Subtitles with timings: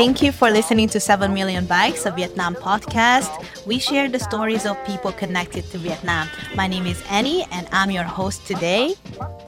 [0.00, 3.28] Thank you for listening to 7 Million Bikes, a Vietnam podcast.
[3.70, 6.26] We share the stories of people connected to Vietnam.
[6.56, 8.96] My name is Annie, and I'm your host today.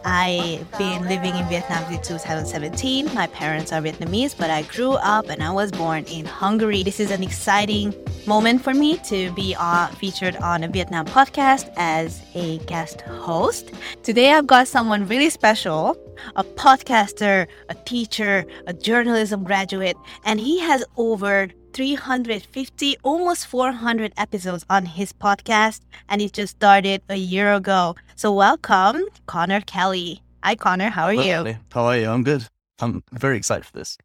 [0.05, 3.13] I've been living in Vietnam since 2017.
[3.15, 6.85] My parents are Vietnamese, but I grew up and I was born in Hungary.
[6.85, 7.93] This is an exciting
[8.25, 13.73] moment for me to be uh, featured on a Vietnam podcast as a guest host.
[14.05, 15.97] Today, I've got someone really special
[16.37, 24.65] a podcaster, a teacher, a journalism graduate, and he has over 350, almost 400 episodes
[24.69, 27.97] on his podcast, and it just started a year ago.
[28.15, 30.23] So, welcome, Connor Kelly.
[30.45, 30.91] Hi, Connor.
[30.91, 31.57] How are you?
[31.71, 32.09] How are you?
[32.09, 32.47] I'm good.
[32.81, 33.97] I'm very excited for this.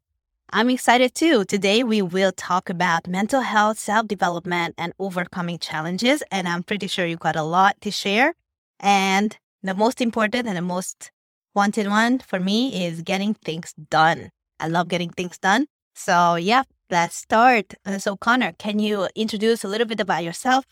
[0.51, 1.43] I'm excited too.
[1.43, 6.23] Today, we will talk about mental health, self development, and overcoming challenges.
[6.31, 8.33] And I'm pretty sure you got a lot to share.
[8.79, 11.11] And the most important and the most
[11.53, 14.29] wanted one for me is getting things done.
[14.59, 15.65] I love getting things done.
[15.95, 17.73] So, yeah, let's start.
[17.85, 20.65] Uh, so, Connor, can you introduce a little bit about yourself?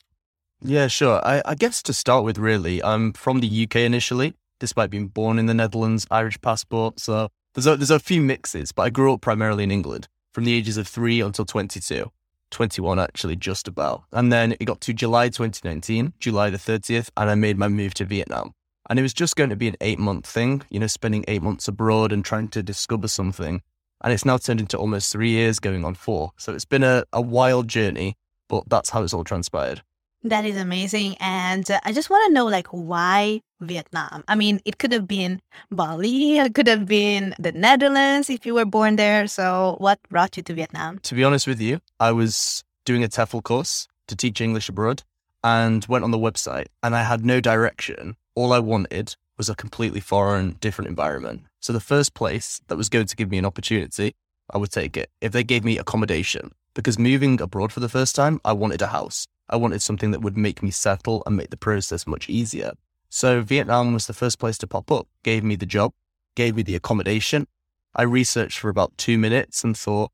[0.61, 1.25] Yeah, sure.
[1.25, 5.37] I, I guess to start with, really, I'm from the UK initially, despite being born
[5.37, 6.99] in the Netherlands, Irish passport.
[6.99, 10.45] So there's a, there's a few mixes, but I grew up primarily in England from
[10.45, 12.11] the ages of three until 22.
[12.51, 14.03] 21 actually, just about.
[14.11, 17.93] And then it got to July 2019, July the 30th, and I made my move
[17.95, 18.53] to Vietnam.
[18.89, 21.41] And it was just going to be an eight month thing, you know, spending eight
[21.41, 23.61] months abroad and trying to discover something.
[24.05, 26.31] And it's now turned into almost three years going on four.
[26.37, 28.15] So it's been a, a wild journey,
[28.47, 29.81] but that's how it's all transpired.
[30.23, 31.17] That is amazing.
[31.19, 34.23] And uh, I just want to know, like, why Vietnam?
[34.27, 38.53] I mean, it could have been Bali, it could have been the Netherlands if you
[38.53, 39.25] were born there.
[39.25, 40.99] So, what brought you to Vietnam?
[40.99, 45.01] To be honest with you, I was doing a TEFL course to teach English abroad
[45.43, 48.17] and went on the website and I had no direction.
[48.35, 51.43] All I wanted was a completely foreign, different environment.
[51.59, 54.15] So the first place that was going to give me an opportunity,
[54.49, 56.51] I would take it if they gave me accommodation.
[56.73, 59.27] Because moving abroad for the first time, I wanted a house.
[59.49, 62.73] I wanted something that would make me settle and make the process much easier.
[63.09, 65.93] So Vietnam was the first place to pop up, gave me the job,
[66.35, 67.47] gave me the accommodation.
[67.95, 70.11] I researched for about two minutes and thought,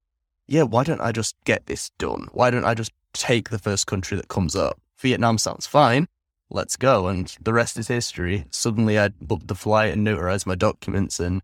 [0.47, 2.27] yeah, why don't I just get this done?
[2.31, 4.79] Why don't I just take the first country that comes up?
[4.99, 6.07] Vietnam sounds fine.
[6.51, 7.07] Let's go.
[7.07, 8.45] And the rest is history.
[8.51, 11.19] Suddenly I booked the flight and notarized my documents.
[11.19, 11.41] And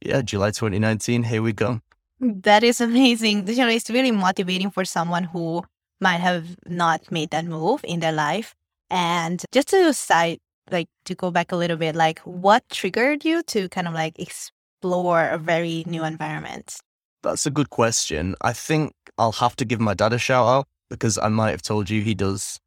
[0.00, 1.82] yeah, July 2019, here we go.
[2.20, 3.46] That is amazing.
[3.48, 5.62] You know, it's really motivating for someone who
[6.00, 8.54] might have not made that move in their life.
[8.90, 10.38] And just to side
[10.70, 14.18] like to go back a little bit, like what triggered you to kind of like
[14.18, 16.78] explore a very new environment?
[17.22, 18.34] That's a good question.
[18.40, 21.62] I think I'll have to give my dad a shout out because I might have
[21.62, 22.58] told you he does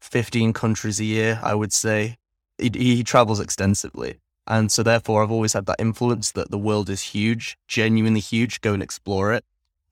[0.00, 2.16] 15 countries a year, I would say.
[2.58, 4.20] He, he travels extensively.
[4.46, 8.60] And so, therefore, I've always had that influence that the world is huge, genuinely huge,
[8.60, 9.44] go and explore it.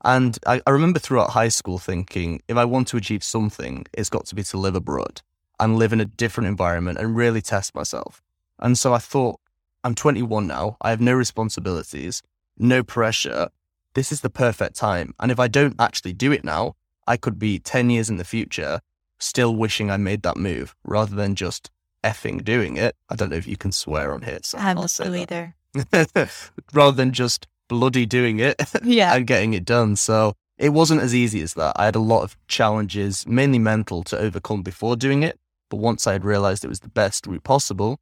[0.05, 4.11] And I, I remember throughout high school thinking if I want to achieve something, it's
[4.11, 5.23] got to be to live abroad
[5.59, 8.23] and live in a different environment and really test myself.
[8.59, 9.41] And so I thought,
[9.83, 12.23] I'm 21 now, I have no responsibilities,
[12.59, 13.49] no pressure.
[13.95, 15.15] This is the perfect time.
[15.21, 16.75] And if I don't actually do it now,
[17.07, 18.81] I could be 10 years in the future
[19.19, 21.71] still wishing I made that move rather than just
[22.03, 22.95] effing doing it.
[23.09, 24.39] I don't know if you can swear on here.
[24.43, 25.55] So I'm not say either.
[26.73, 29.15] rather than just bloody doing it Yeah.
[29.15, 29.97] and getting it done.
[29.97, 31.75] So it wasn't as easy as that.
[31.77, 35.39] I had a lot of challenges, mainly mental, to overcome before doing it.
[35.71, 37.99] But once I had realized it was the best route possible,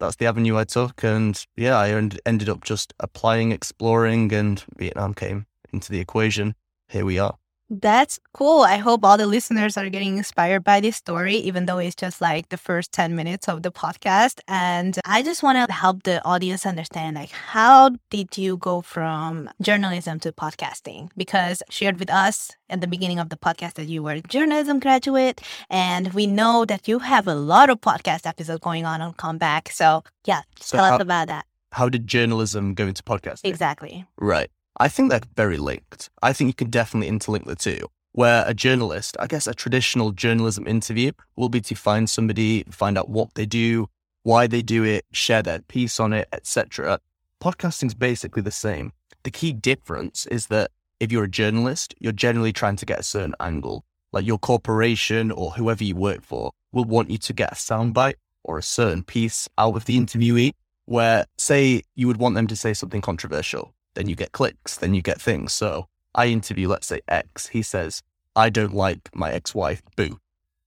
[0.00, 1.02] that's the avenue I took.
[1.02, 6.54] And yeah, I end- ended up just applying, exploring, and Vietnam came into the equation.
[6.88, 7.36] Here we are.
[7.70, 8.62] That's cool.
[8.62, 12.20] I hope all the listeners are getting inspired by this story, even though it's just
[12.20, 14.40] like the first 10 minutes of the podcast.
[14.48, 19.50] And I just want to help the audience understand like how did you go from
[19.60, 21.10] journalism to podcasting?
[21.16, 24.80] Because shared with us at the beginning of the podcast that you were a journalism
[24.80, 29.12] graduate and we know that you have a lot of podcast episodes going on on
[29.12, 29.70] comeback.
[29.70, 31.44] So yeah, So tell us about that.
[31.72, 33.44] How did journalism go into podcasting?
[33.44, 34.06] Exactly.
[34.16, 34.50] Right.
[34.80, 36.08] I think they're very linked.
[36.22, 37.88] I think you can definitely interlink the two.
[38.12, 42.96] Where a journalist, I guess a traditional journalism interview will be to find somebody, find
[42.96, 43.88] out what they do,
[44.22, 47.00] why they do it, share their piece on it, etc.
[47.42, 48.92] Podcasting's basically the same.
[49.24, 50.70] The key difference is that
[51.00, 53.84] if you're a journalist, you're generally trying to get a certain angle.
[54.12, 58.14] Like your corporation or whoever you work for will want you to get a soundbite
[58.44, 60.52] or a certain piece out of the interviewee.
[60.84, 64.94] Where, say, you would want them to say something controversial then you get clicks, then
[64.94, 65.52] you get things.
[65.52, 67.48] So I interview, let's say X.
[67.48, 68.00] He says,
[68.36, 69.82] I don't like my ex wife.
[69.96, 70.20] Boo.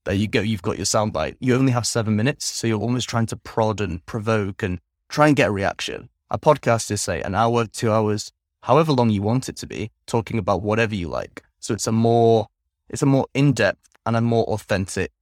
[0.03, 0.41] There you go.
[0.41, 1.37] You've got your soundbite.
[1.39, 2.45] You only have seven minutes.
[2.45, 6.09] So you're almost trying to prod and provoke and try and get a reaction.
[6.29, 8.33] A podcast is, say, an hour, two hours,
[8.63, 11.41] however long you want it to be, talking about whatever you like.
[11.59, 12.47] So it's a more,
[12.89, 15.13] it's a more in depth and a more authentic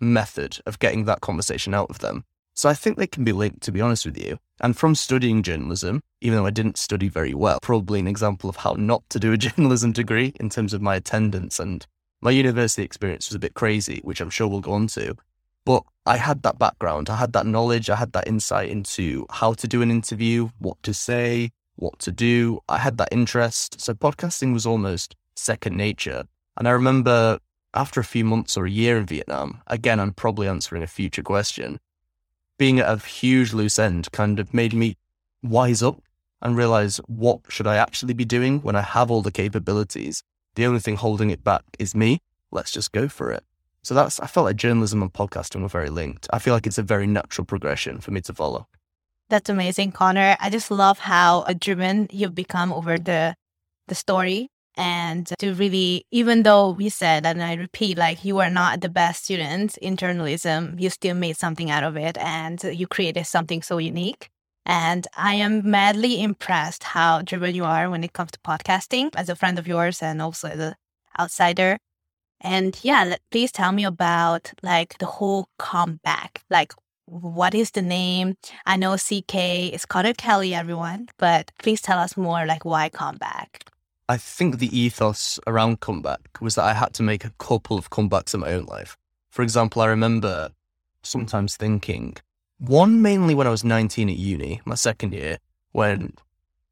[0.00, 2.24] method of getting that conversation out of them.
[2.56, 4.38] So I think they can be linked, to be honest with you.
[4.62, 8.56] And from studying journalism, even though I didn't study very well, probably an example of
[8.56, 11.86] how not to do a journalism degree in terms of my attendance and
[12.22, 15.16] my university experience was a bit crazy, which I'm sure we'll go on to.
[15.66, 19.52] But I had that background, I had that knowledge, I had that insight into how
[19.52, 22.60] to do an interview, what to say, what to do.
[22.70, 23.82] I had that interest.
[23.82, 26.24] So podcasting was almost second nature.
[26.56, 27.38] And I remember
[27.74, 31.22] after a few months or a year in Vietnam, again, I'm probably answering a future
[31.22, 31.80] question
[32.58, 34.96] being at a huge loose end kind of made me
[35.42, 36.00] wise up
[36.42, 40.22] and realize what should I actually be doing when I have all the capabilities.
[40.54, 42.20] The only thing holding it back is me.
[42.50, 43.44] Let's just go for it.
[43.82, 46.26] So that's I felt like journalism and podcasting were very linked.
[46.32, 48.66] I feel like it's a very natural progression for me to follow.
[49.28, 50.36] That's amazing, Connor.
[50.40, 53.36] I just love how driven you've become over the
[53.88, 58.50] the story and to really even though we said and I repeat like you are
[58.50, 62.86] not the best student in journalism, you still made something out of it and you
[62.86, 64.28] created something so unique.
[64.66, 69.28] And I am madly impressed how driven you are when it comes to podcasting as
[69.28, 70.74] a friend of yours and also as an
[71.18, 71.78] outsider.
[72.40, 76.42] And yeah, please tell me about like the whole comeback.
[76.50, 76.72] Like,
[77.06, 78.34] what is the name?
[78.66, 83.70] I know CK is Connor Kelly, everyone, but please tell us more like why comeback?
[84.08, 87.90] I think the ethos around comeback was that I had to make a couple of
[87.90, 88.96] comebacks in my own life.
[89.30, 90.50] For example, I remember
[91.02, 92.16] sometimes thinking,
[92.58, 95.38] one mainly when I was 19 at uni, my second year,
[95.72, 96.14] when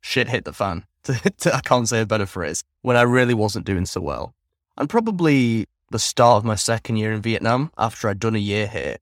[0.00, 0.84] shit hit the fan.
[1.08, 4.34] I can't say a better phrase, when I really wasn't doing so well.
[4.76, 8.68] And probably the start of my second year in Vietnam, after I'd done a year
[8.68, 8.98] here,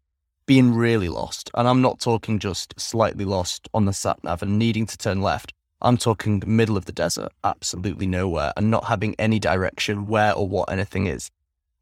[0.46, 1.50] being really lost.
[1.54, 5.20] And I'm not talking just slightly lost on the sat nav and needing to turn
[5.20, 5.52] left.
[5.84, 10.48] I'm talking middle of the desert, absolutely nowhere, and not having any direction where or
[10.48, 11.30] what anything is.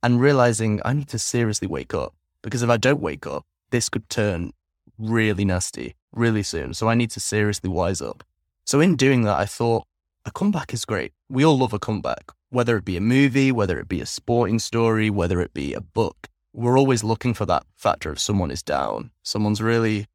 [0.02, 3.90] And realizing I need to seriously wake up because if I don't wake up, this
[3.90, 4.52] could turn
[4.98, 6.72] really nasty really soon.
[6.72, 8.24] So I need to seriously wise up.
[8.64, 9.86] So in doing that, I thought
[10.24, 11.12] a comeback is great.
[11.28, 14.58] We all love a comeback, whether it be a movie, whether it be a sporting
[14.58, 16.28] story, whether it be a book.
[16.54, 20.06] We're always looking for that factor of someone is down, someone's really,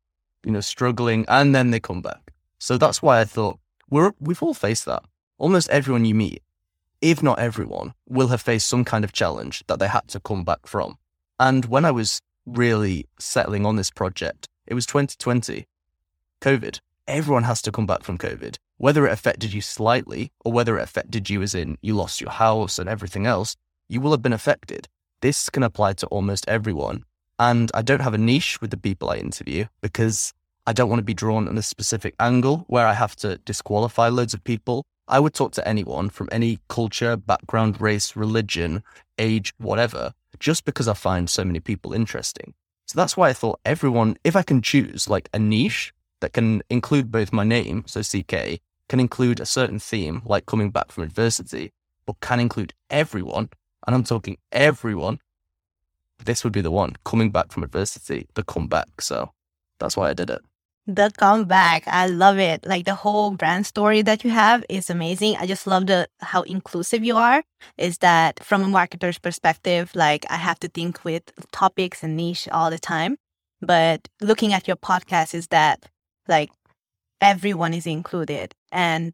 [0.43, 2.31] you know, struggling, and then they come back.
[2.59, 5.03] So that's why I thought we're we've all faced that.
[5.37, 6.41] Almost everyone you meet,
[7.01, 10.43] if not everyone, will have faced some kind of challenge that they had to come
[10.43, 10.97] back from.
[11.39, 15.67] And when I was really settling on this project, it was 2020,
[16.41, 16.79] COVID.
[17.07, 18.57] Everyone has to come back from COVID.
[18.77, 22.31] Whether it affected you slightly or whether it affected you as in you lost your
[22.31, 23.55] house and everything else,
[23.87, 24.87] you will have been affected.
[25.21, 27.03] This can apply to almost everyone.
[27.37, 30.33] And I don't have a niche with the people I interview because
[30.67, 34.07] I don't want to be drawn in a specific angle where I have to disqualify
[34.07, 34.83] loads of people.
[35.07, 38.81] I would talk to anyone from any culture, background, race, religion,
[39.19, 42.55] age, whatever, just because I find so many people interesting.
[42.87, 46.63] So that's why I thought everyone, if I can choose like a niche that can
[46.71, 51.03] include both my name, so CK, can include a certain theme like coming back from
[51.03, 51.73] adversity,
[52.07, 53.49] but can include everyone,
[53.85, 55.19] and I'm talking everyone,
[56.23, 59.01] this would be the one coming back from adversity, the comeback.
[59.01, 59.31] So
[59.79, 60.41] that's why I did it.
[60.87, 62.65] The comeback, I love it.
[62.67, 65.35] Like the whole brand story that you have is amazing.
[65.37, 67.43] I just love the how inclusive you are.
[67.77, 72.47] Is that from a marketer's perspective, like I have to think with topics and niche
[72.51, 73.17] all the time.
[73.61, 75.87] But looking at your podcast is that
[76.27, 76.51] like
[77.19, 78.53] everyone is included.
[78.71, 79.13] And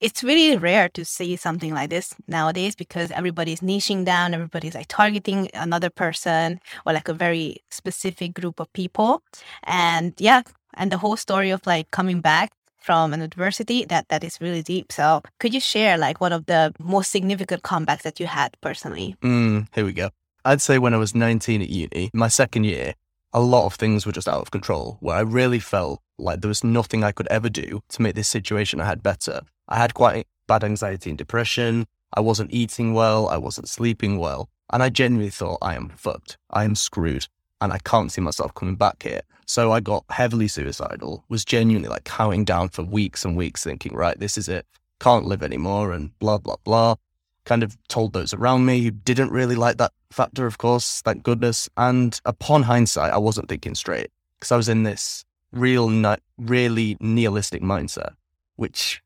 [0.00, 4.88] it's really rare to see something like this nowadays because everybody's niching down, everybody's like
[4.88, 9.22] targeting another person or like a very specific group of people.
[9.64, 10.42] And yeah,
[10.76, 14.62] and the whole story of like coming back from an adversity that that is really
[14.62, 14.92] deep.
[14.92, 19.16] So could you share like one of the most significant comebacks that you had personally?
[19.22, 20.10] Mm, here we go.
[20.44, 22.94] I'd say when I was 19 at uni, my second year,
[23.32, 26.48] a lot of things were just out of control, where I really felt like there
[26.48, 29.40] was nothing I could ever do to make this situation I had better.
[29.68, 31.86] I had quite bad anxiety and depression.
[32.12, 33.28] I wasn't eating well.
[33.28, 34.50] I wasn't sleeping well.
[34.70, 36.36] And I genuinely thought, I am fucked.
[36.50, 37.26] I am screwed.
[37.60, 39.22] And I can't see myself coming back here.
[39.46, 43.94] So I got heavily suicidal, was genuinely like counting down for weeks and weeks, thinking,
[43.94, 44.66] right, this is it.
[45.00, 46.96] Can't live anymore and blah, blah, blah.
[47.44, 51.22] Kind of told those around me who didn't really like that factor, of course, thank
[51.22, 51.68] goodness.
[51.76, 55.90] And upon hindsight, I wasn't thinking straight because I was in this real,
[56.38, 58.14] really nihilistic mindset,
[58.56, 59.02] which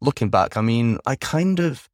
[0.00, 1.88] looking back, I mean, I kind of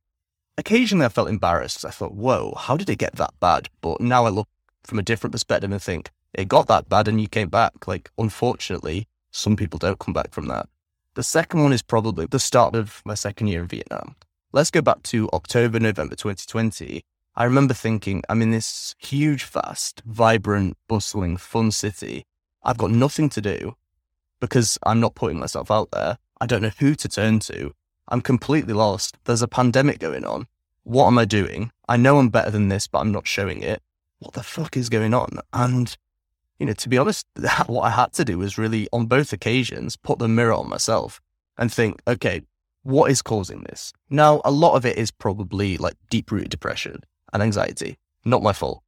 [0.59, 1.85] occasionally I felt embarrassed.
[1.85, 3.69] I thought, whoa, how did it get that bad?
[3.81, 4.49] But now I look
[4.85, 7.89] from a different perspective and think, it got that bad and you came back.
[7.89, 10.69] Like, unfortunately, some people don't come back from that.
[11.15, 14.15] The second one is probably the start of my second year in Vietnam.
[14.53, 17.03] Let's go back to October, November 2020.
[17.35, 22.25] I remember thinking, I'm in this huge, fast, vibrant, bustling, fun city.
[22.63, 23.77] I've got nothing to do
[24.39, 26.19] because I'm not putting myself out there.
[26.39, 27.73] I don't know who to turn to.
[28.09, 29.17] I'm completely lost.
[29.25, 30.47] There's a pandemic going on.
[30.83, 31.73] What am I doing?
[31.89, 33.83] I know I'm better than this, but I'm not showing it.
[34.19, 35.39] What the fuck is going on?
[35.53, 35.97] And
[36.59, 37.27] you know, to be honest,
[37.67, 41.21] what I had to do was really, on both occasions, put the mirror on myself
[41.59, 42.43] and think, okay,
[42.83, 43.93] what is causing this?
[44.11, 47.01] Now, a lot of it is probably like deep rooted depression
[47.33, 47.99] and anxiety.
[48.25, 48.83] Not my fault,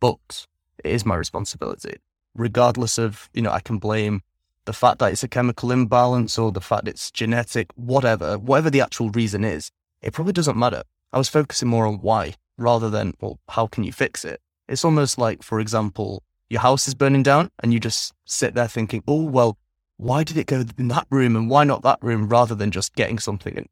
[0.00, 0.46] but
[0.84, 1.96] it is my responsibility.
[2.34, 4.22] Regardless of, you know, I can blame
[4.64, 8.80] the fact that it's a chemical imbalance or the fact it's genetic, whatever, whatever the
[8.80, 10.82] actual reason is, it probably doesn't matter.
[11.12, 14.40] I was focusing more on why rather than, well, how can you fix it?
[14.68, 18.68] It's almost like, for example, your house is burning down and you just sit there
[18.68, 19.56] thinking, oh, well,
[19.96, 22.94] why did it go in that room and why not that room rather than just
[22.94, 23.68] getting something and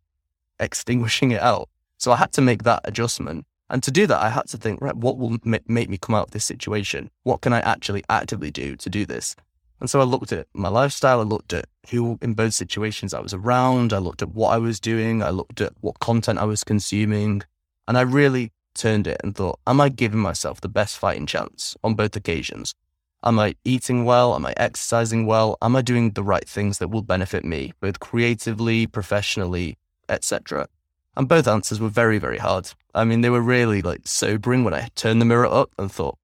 [0.58, 1.68] extinguishing it out?
[1.98, 3.44] So I had to make that adjustment.
[3.68, 6.28] And to do that, I had to think, right, what will make me come out
[6.28, 7.10] of this situation?
[7.22, 9.36] What can I actually actively do to do this?
[9.80, 11.20] And so I looked at my lifestyle.
[11.20, 13.92] I looked at who in both situations I was around.
[13.92, 15.22] I looked at what I was doing.
[15.22, 17.42] I looked at what content I was consuming.
[17.86, 21.76] And I really turned it and thought, am I giving myself the best fighting chance
[21.84, 22.74] on both occasions?
[23.22, 24.34] Am I eating well?
[24.34, 25.58] Am I exercising well?
[25.60, 29.76] Am I doing the right things that will benefit me, both creatively, professionally,
[30.08, 30.66] etc.?
[31.14, 32.70] And both answers were very, very hard.
[32.94, 36.16] I mean, they were really like sobering when I turned the mirror up and thought,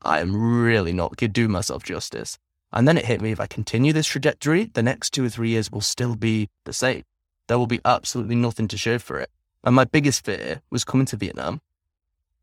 [0.00, 2.38] I am really not doing myself justice.
[2.72, 5.50] And then it hit me if I continue this trajectory, the next two or three
[5.50, 7.02] years will still be the same.
[7.48, 9.30] There will be absolutely nothing to show for it.
[9.64, 11.60] And my biggest fear was coming to Vietnam,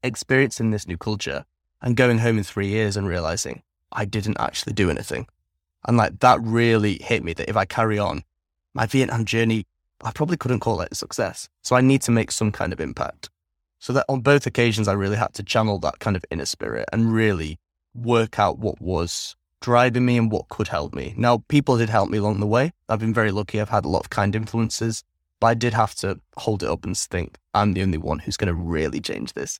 [0.03, 1.45] experiencing this new culture,
[1.81, 5.27] and going home in three years and realizing I didn't actually do anything.
[5.87, 8.23] And like that really hit me that if I carry on,
[8.73, 9.65] my Vietnam journey,
[10.01, 11.49] I probably couldn't call it a success.
[11.61, 13.29] So I need to make some kind of impact.
[13.79, 16.87] So that on both occasions, I really had to channel that kind of inner spirit
[16.91, 17.59] and really
[17.93, 21.13] work out what was driving me and what could help me.
[21.17, 22.71] Now, people did help me along the way.
[22.87, 23.59] I've been very lucky.
[23.59, 25.03] I've had a lot of kind influences.
[25.39, 28.37] But I did have to hold it up and think, I'm the only one who's
[28.37, 29.59] going to really change this.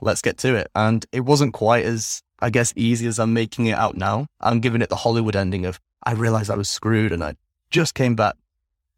[0.00, 0.70] Let's get to it.
[0.74, 4.26] And it wasn't quite as, I guess, easy as I'm making it out now.
[4.40, 7.36] I'm giving it the Hollywood ending of, I realized I was screwed and I
[7.70, 8.34] just came back.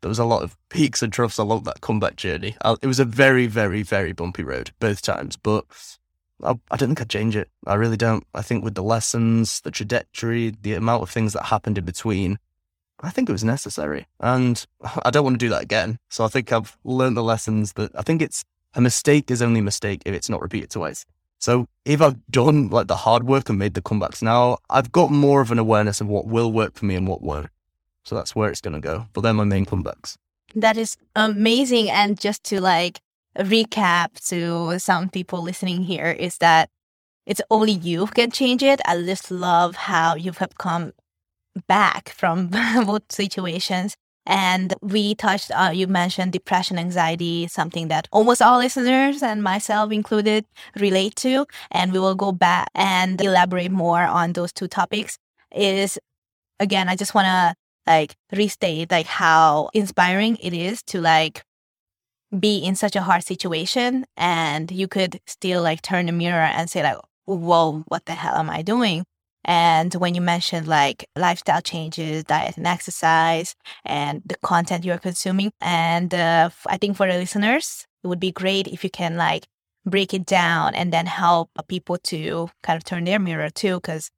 [0.00, 2.56] There was a lot of peaks and troughs along that comeback journey.
[2.62, 5.36] Uh, it was a very, very, very bumpy road both times.
[5.36, 5.64] But
[6.42, 7.50] I, I don't think I'd change it.
[7.66, 8.24] I really don't.
[8.34, 12.38] I think with the lessons, the trajectory, the amount of things that happened in between,
[13.02, 14.06] I think it was necessary.
[14.20, 14.64] And
[15.04, 15.98] I don't want to do that again.
[16.08, 18.44] So I think I've learned the lessons that I think it's
[18.74, 21.04] a mistake is only a mistake if it's not repeated twice.
[21.38, 25.10] So if I've done like the hard work and made the comebacks now, I've got
[25.10, 27.48] more of an awareness of what will work for me and what won't.
[28.04, 29.06] So that's where it's going to go.
[29.12, 30.16] But they're my main comebacks.
[30.54, 31.90] That is amazing.
[31.90, 33.00] And just to like
[33.36, 36.70] recap to some people listening here is that
[37.26, 38.80] it's only you who can change it.
[38.86, 40.92] I just love how you have come
[41.66, 42.48] back from
[42.86, 43.96] both situations.
[44.24, 49.90] And we touched, uh, you mentioned depression, anxiety, something that almost all listeners and myself
[49.90, 50.44] included
[50.78, 51.46] relate to.
[51.72, 55.18] And we will go back and elaborate more on those two topics.
[55.54, 55.98] Is
[56.60, 57.54] again, I just want to
[57.86, 61.42] like restate like how inspiring it is to like
[62.38, 66.70] be in such a hard situation and you could still like turn the mirror and
[66.70, 69.04] say like, whoa, what the hell am I doing?
[69.44, 75.52] And when you mentioned like lifestyle changes, diet and exercise, and the content you're consuming,
[75.60, 79.46] and uh, I think for the listeners, it would be great if you can like
[79.84, 84.10] break it down and then help people to kind of turn their mirror too, because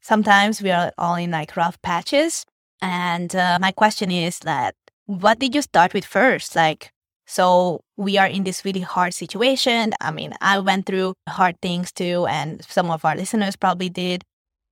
[0.00, 2.44] sometimes we are all in like rough patches.
[2.80, 4.74] And uh, my question is that
[5.06, 6.54] what did you start with first?
[6.54, 6.92] Like,
[7.26, 9.92] so we are in this really hard situation.
[10.00, 14.22] I mean, I went through hard things too, and some of our listeners probably did.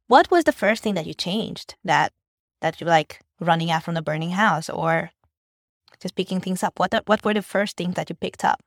[0.08, 2.12] What was the first thing that you changed that
[2.60, 5.10] that you like running out from the burning house or
[6.00, 6.78] just picking things up?
[6.78, 8.62] What what were the first things that you picked up?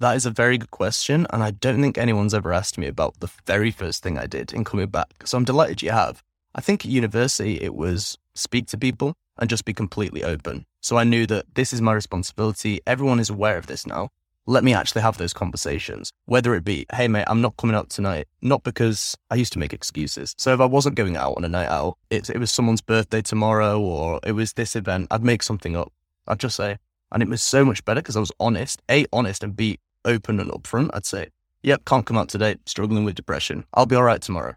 [0.00, 3.20] That is a very good question, and I don't think anyone's ever asked me about
[3.20, 5.26] the very first thing I did in coming back.
[5.26, 6.24] So I'm delighted you have.
[6.54, 10.64] I think at university it was speak to people and just be completely open.
[10.80, 12.80] So I knew that this is my responsibility.
[12.86, 14.08] Everyone is aware of this now.
[14.46, 16.12] Let me actually have those conversations.
[16.24, 19.58] Whether it be, hey, mate, I'm not coming out tonight, not because I used to
[19.58, 20.34] make excuses.
[20.38, 23.22] So if I wasn't going out on a night out, it, it was someone's birthday
[23.22, 25.92] tomorrow or it was this event, I'd make something up.
[26.26, 26.78] I'd just say,
[27.12, 30.40] and it was so much better because I was honest, A, honest, and B, open
[30.40, 30.90] and upfront.
[30.94, 31.28] I'd say,
[31.62, 33.64] yep, can't come out today, struggling with depression.
[33.74, 34.54] I'll be all right tomorrow.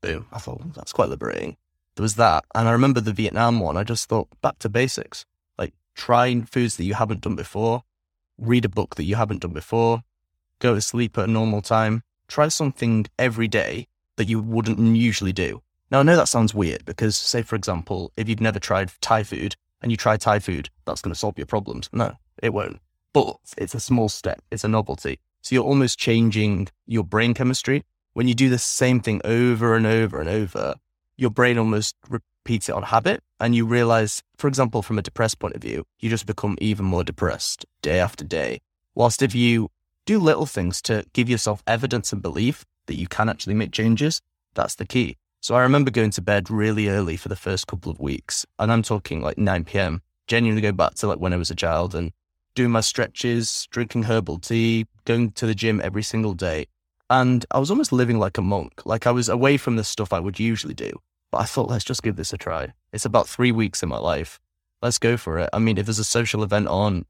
[0.00, 0.26] Boom.
[0.32, 1.56] I thought, well, that's quite liberating.
[1.96, 2.44] There was that.
[2.54, 5.24] And I remember the Vietnam one, I just thought, back to basics
[5.56, 7.84] Like trying foods that you haven't done before,
[8.38, 10.02] read a book that you haven't done before,
[10.58, 15.32] go to sleep at a normal time, try something every day that you wouldn't usually
[15.32, 15.62] do.
[15.90, 19.22] Now, I know that sounds weird because, say, for example, if you've never tried Thai
[19.22, 21.88] food and you try Thai food, that's going to solve your problems.
[21.92, 22.80] No, it won't.
[23.12, 25.20] But it's a small step, it's a novelty.
[25.42, 27.84] So you're almost changing your brain chemistry.
[28.14, 30.76] When you do the same thing over and over and over,
[31.16, 31.96] your brain almost
[32.44, 33.22] repeats it on habit.
[33.40, 36.84] And you realize, for example, from a depressed point of view, you just become even
[36.84, 38.60] more depressed day after day.
[38.94, 39.70] Whilst if you
[40.06, 44.20] do little things to give yourself evidence and belief that you can actually make changes,
[44.54, 45.16] that's the key.
[45.40, 48.46] So I remember going to bed really early for the first couple of weeks.
[48.58, 51.54] And I'm talking like 9 p.m., genuinely go back to like when I was a
[51.54, 52.12] child and
[52.54, 56.66] doing my stretches, drinking herbal tea, going to the gym every single day.
[57.10, 58.86] And I was almost living like a monk.
[58.86, 60.92] Like I was away from the stuff I would usually do.
[61.34, 62.74] But I thought, let's just give this a try.
[62.92, 64.40] It's about three weeks in my life.
[64.80, 65.50] Let's go for it.
[65.52, 67.06] I mean, if there's a social event on,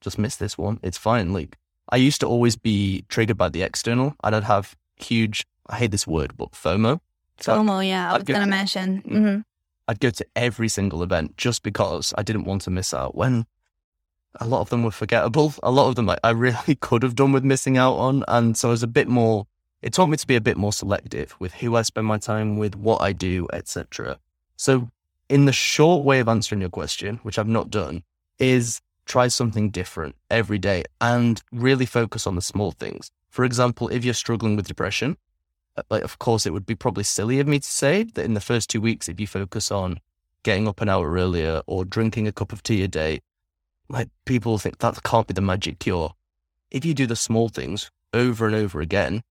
[0.00, 0.80] just miss this one.
[0.82, 1.32] It's fine.
[1.32, 1.56] Like,
[1.88, 4.16] I used to always be triggered by the external.
[4.24, 6.98] I'd have huge, I hate this word, but FOMO.
[7.38, 9.02] So FOMO, yeah, I was going to mention.
[9.02, 9.12] Mm.
[9.12, 9.40] Mm-hmm.
[9.86, 13.46] I'd go to every single event just because I didn't want to miss out when
[14.40, 15.54] a lot of them were forgettable.
[15.62, 18.24] A lot of them like, I really could have done with missing out on.
[18.26, 19.46] And so I was a bit more
[19.82, 22.58] it taught me to be a bit more selective with who I spend my time
[22.58, 24.18] with, what I do, etc.
[24.56, 24.90] So,
[25.28, 28.02] in the short way of answering your question, which I've not done,
[28.38, 33.10] is try something different every day and really focus on the small things.
[33.28, 35.16] For example, if you're struggling with depression,
[35.76, 38.34] uh, like of course it would be probably silly of me to say that in
[38.34, 40.00] the first two weeks, if you focus on
[40.42, 43.20] getting up an hour earlier or drinking a cup of tea a day,
[43.88, 46.14] like people think that can't be the magic cure.
[46.70, 49.22] If you do the small things over and over again,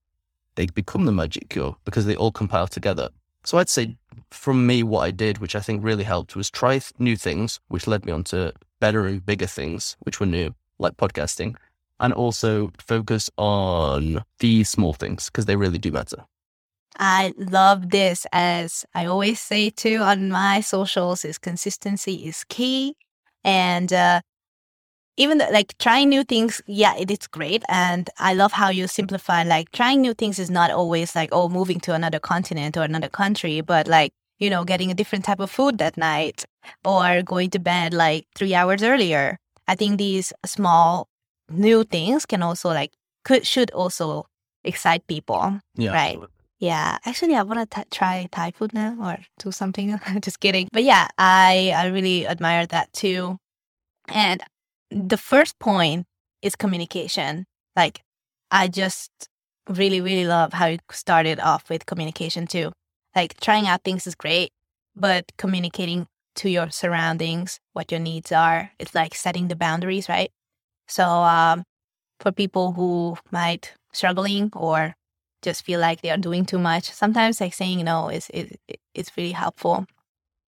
[0.60, 3.08] they become the magic cure because they all compile together.
[3.46, 3.96] So I'd say
[4.30, 7.88] from me, what I did, which I think really helped, was try new things, which
[7.88, 11.56] led me on to better and bigger things, which were new, like podcasting,
[12.02, 16.26] and also focus on the small things because they really do matter.
[16.98, 22.98] I love this as I always say too on my socials is consistency is key.
[23.46, 24.20] And uh,
[25.20, 27.62] even though, like trying new things, yeah, it is great.
[27.68, 31.50] And I love how you simplify like trying new things is not always like, oh,
[31.50, 35.42] moving to another continent or another country, but like, you know, getting a different type
[35.42, 36.46] of food that night
[36.86, 39.38] or going to bed like three hours earlier.
[39.68, 41.10] I think these small
[41.52, 42.94] new things can also like
[43.26, 44.26] could should also
[44.64, 45.60] excite people.
[45.76, 45.92] Yeah.
[45.92, 46.18] Right.
[46.60, 49.98] Yeah, actually, I want to try Thai food now or do something.
[50.22, 50.70] Just kidding.
[50.72, 53.38] But yeah, I I really admire that too.
[54.08, 54.42] And
[54.92, 56.06] the first point
[56.42, 57.46] is communication.
[57.76, 58.02] Like,
[58.52, 59.12] I just
[59.70, 62.72] really really love how you started off with communication too.
[63.16, 64.52] Like trying out things is great,
[64.96, 70.32] but communicating to your surroundings what your needs are, it's like setting the boundaries, right?
[70.88, 71.64] So um,
[72.20, 74.96] for people who might struggling or
[75.42, 76.92] just feel like they are doing too much.
[76.92, 78.52] Sometimes like saying no is is
[78.94, 79.86] is really helpful.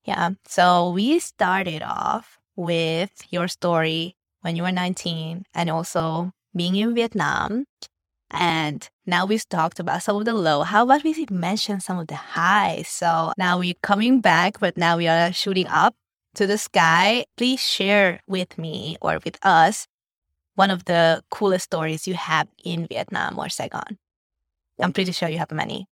[0.05, 0.31] Yeah.
[0.47, 6.93] So we started off with your story when you were 19 and also being in
[6.93, 7.65] Vietnam.
[8.29, 10.61] And now we've talked about some of the low.
[10.63, 12.87] How about we mention some of the highs?
[12.87, 15.95] So now we're coming back, but now we are shooting up
[16.35, 17.25] to the sky.
[17.35, 19.87] Please share with me or with us
[20.55, 23.97] one of the coolest stories you have in Vietnam or Saigon.
[24.79, 25.87] I'm pretty sure you have many.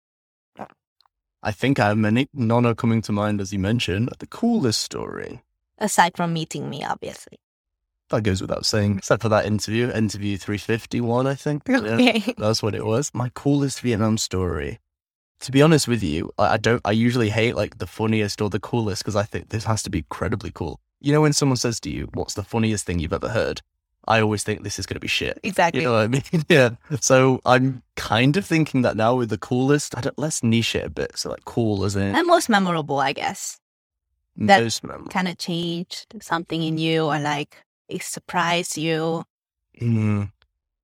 [1.42, 2.28] I think I have many.
[2.34, 4.10] None are coming to mind as you mentioned.
[4.18, 5.42] The coolest story.
[5.78, 7.38] Aside from meeting me, obviously.
[8.10, 11.62] That goes without saying, except for that interview, interview 351, I think.
[11.68, 12.22] Okay.
[12.26, 13.10] Yeah, that's what it was.
[13.12, 14.78] My coolest Vietnam story.
[15.40, 18.60] To be honest with you, I, don't, I usually hate like the funniest or the
[18.60, 20.80] coolest because I think this has to be incredibly cool.
[21.00, 23.60] You know, when someone says to you, what's the funniest thing you've ever heard?
[24.08, 25.38] I always think this is going to be shit.
[25.42, 25.82] Exactly.
[25.82, 26.44] You know what I mean?
[26.48, 26.70] yeah.
[27.00, 30.86] So I'm kind of thinking that now with the coolest, I don't, let's niche it
[30.86, 31.18] a bit.
[31.18, 33.58] So like cool as in And most memorable, I guess.
[34.36, 35.08] that- most memorable.
[35.10, 39.24] Kind of changed something in you or like it surprised you.
[39.80, 40.30] Mm.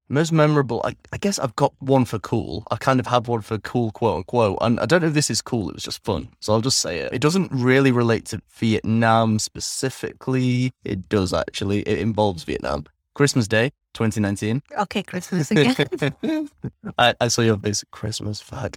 [0.08, 2.64] Most memorable, I, I guess I've got one for cool.
[2.70, 4.58] I kind of have one for cool, quote unquote.
[4.60, 6.28] And I don't know if this is cool, it was just fun.
[6.40, 7.14] So I'll just say it.
[7.14, 10.72] It doesn't really relate to Vietnam specifically.
[10.84, 11.80] It does actually.
[11.82, 12.84] It involves Vietnam.
[13.14, 14.62] Christmas Day, 2019.
[14.78, 16.48] Okay, Christmas again.
[16.98, 17.84] I, I saw your face.
[17.90, 18.76] Christmas, fuck.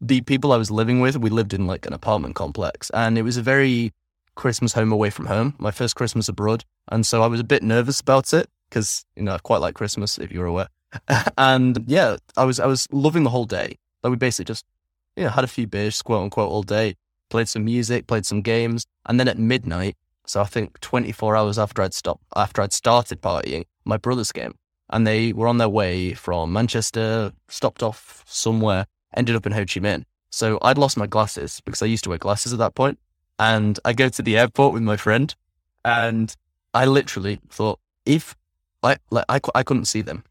[0.00, 3.22] the people I was living with, we lived in like an apartment complex, and it
[3.22, 3.92] was a very
[4.36, 5.54] Christmas home away from home.
[5.58, 9.22] My first Christmas abroad, and so I was a bit nervous about it because you
[9.22, 10.68] know I quite like Christmas, if you're aware.
[11.38, 13.78] and yeah, I was I was loving the whole day.
[14.02, 14.64] Like we basically just
[15.16, 16.94] you know had a few beers, quote unquote, all day.
[17.28, 19.96] Played some music, played some games, and then at midnight,
[20.26, 24.54] so I think 24 hours after I'd stopped, after I'd started partying, my brothers came
[24.90, 29.60] and they were on their way from Manchester, stopped off somewhere, ended up in Ho
[29.60, 30.04] Chi Minh.
[30.30, 32.98] So I'd lost my glasses because I used to wear glasses at that point.
[33.38, 35.34] And I go to the airport with my friend
[35.84, 36.34] and
[36.72, 38.34] I literally thought, if
[38.82, 40.24] I, like, I, I couldn't see them.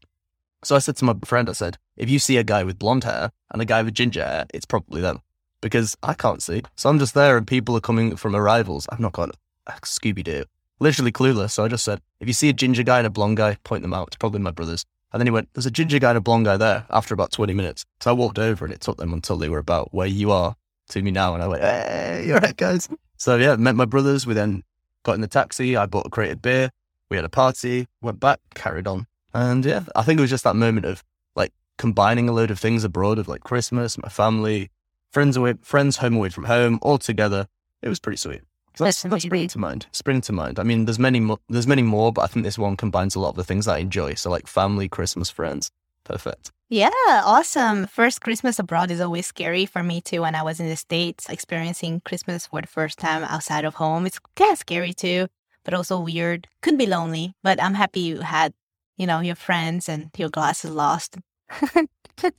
[0.64, 3.04] So I said to my friend, I said, if you see a guy with blonde
[3.04, 5.20] hair and a guy with ginger hair, it's probably them
[5.60, 6.62] because I can't see.
[6.76, 8.86] So I'm just there and people are coming from arrivals.
[8.90, 9.36] I've not got
[9.68, 10.44] Scooby Doo.
[10.78, 11.52] Literally clueless.
[11.52, 13.82] So I just said, if you see a ginger guy and a blonde guy, point
[13.82, 14.08] them out.
[14.08, 14.84] It's probably my brothers.
[15.12, 17.32] And then he went, there's a ginger guy and a blonde guy there after about
[17.32, 17.84] 20 minutes.
[18.00, 20.56] So I walked over and it took them until they were about where you are
[20.90, 21.34] to me now.
[21.34, 22.88] And I went, hey, you're right, guys.
[23.16, 24.26] So yeah, met my brothers.
[24.26, 24.62] We then
[25.02, 25.76] got in the taxi.
[25.76, 26.70] I bought a crate of beer.
[27.08, 29.06] We had a party, went back, carried on.
[29.32, 32.58] And yeah, I think it was just that moment of like combining a load of
[32.58, 34.70] things abroad of like Christmas, my family,
[35.10, 37.46] friends away, friends home away from home, all together.
[37.82, 38.42] It was pretty sweet.
[38.78, 39.86] That's that's spring to mind.
[39.92, 40.58] Spring to mind.
[40.58, 43.20] I mean, there's many, mo- there's many more, but I think this one combines a
[43.20, 44.14] lot of the things I enjoy.
[44.14, 45.70] So like family, Christmas, friends,
[46.04, 46.52] perfect.
[46.68, 46.90] Yeah,
[47.24, 47.86] awesome.
[47.86, 50.22] First Christmas abroad is always scary for me too.
[50.22, 54.04] When I was in the States experiencing Christmas for the first time outside of home,
[54.04, 55.28] it's kind of scary too,
[55.64, 56.48] but also weird.
[56.62, 58.52] Could be lonely, but I'm happy you had,
[58.96, 61.16] you know, your friends and your glasses lost.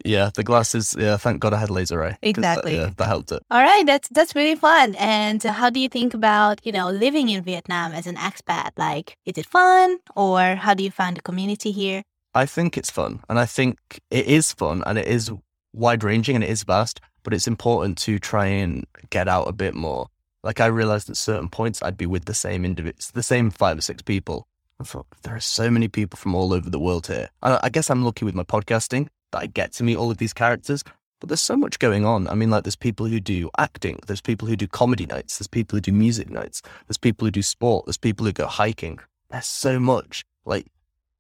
[0.03, 0.95] Yeah, the glasses.
[0.97, 2.09] Yeah, thank God I had laser eye.
[2.13, 2.75] 'cause that- Exactly.
[2.77, 3.43] yeah, that helped it.
[3.51, 4.95] All right, that's that's really fun.
[4.95, 8.71] And how do you think about you know living in Vietnam as an expat?
[8.75, 12.01] Like, is it fun, or how do you find the community here?
[12.37, 13.79] I think it's fun, and I think
[14.11, 15.31] it is fun, and it is
[15.73, 17.01] wide ranging, and it is vast.
[17.23, 20.05] But it's important to try and get out a bit more.
[20.43, 23.79] Like I realized at certain points, I'd be with the same individuals, the same five
[23.79, 24.47] or six people.
[24.79, 27.27] I thought there are so many people from all over the world here.
[27.41, 30.19] And I guess I'm lucky with my podcasting that I get to meet all of
[30.19, 30.83] these characters.
[31.19, 32.27] But there's so much going on.
[32.27, 35.47] I mean, like there's people who do acting, there's people who do comedy nights, there's
[35.47, 38.99] people who do music nights, there's people who do sport, there's people who go hiking.
[39.31, 40.23] There's so much.
[40.45, 40.67] Like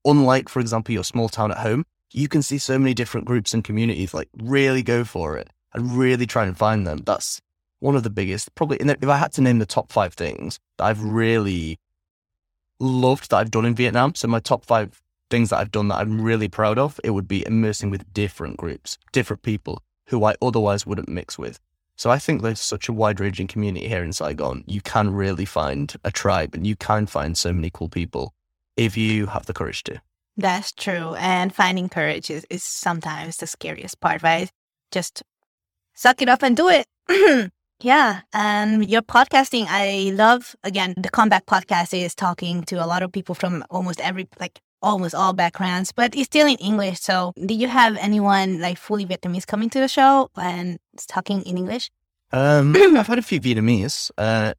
[0.07, 3.53] unlike, for example, your small town at home, you can see so many different groups
[3.53, 4.13] and communities.
[4.13, 6.99] Like, really go for it and really try and find them.
[7.05, 7.41] That's
[7.79, 8.77] one of the biggest, probably.
[8.77, 11.77] If I had to name the top five things that I've really
[12.79, 15.99] loved that I've done in Vietnam, so my top five things that I've done that
[15.99, 20.35] I'm really proud of, it would be immersing with different groups, different people who I
[20.41, 21.59] otherwise wouldn't mix with.
[21.97, 24.63] So I think there's such a wide ranging community here in Saigon.
[24.67, 28.33] You can really find a tribe and you can find so many cool people
[28.77, 30.01] if you have the courage to.
[30.37, 31.15] That's true.
[31.15, 34.51] And finding courage is, is sometimes the scariest part, right?
[34.91, 35.23] Just
[35.95, 36.85] suck it up and do it.
[37.81, 38.21] yeah.
[38.33, 43.11] And your podcasting, I love, again, the comeback podcast is talking to a lot of
[43.11, 46.99] people from almost every, like almost all backgrounds, but it's still in English.
[46.99, 51.57] So did you have anyone like fully Vietnamese coming to the show and talking in
[51.57, 51.89] English?
[52.31, 54.11] Um, I've had a few Vietnamese.
[54.17, 54.53] Uh,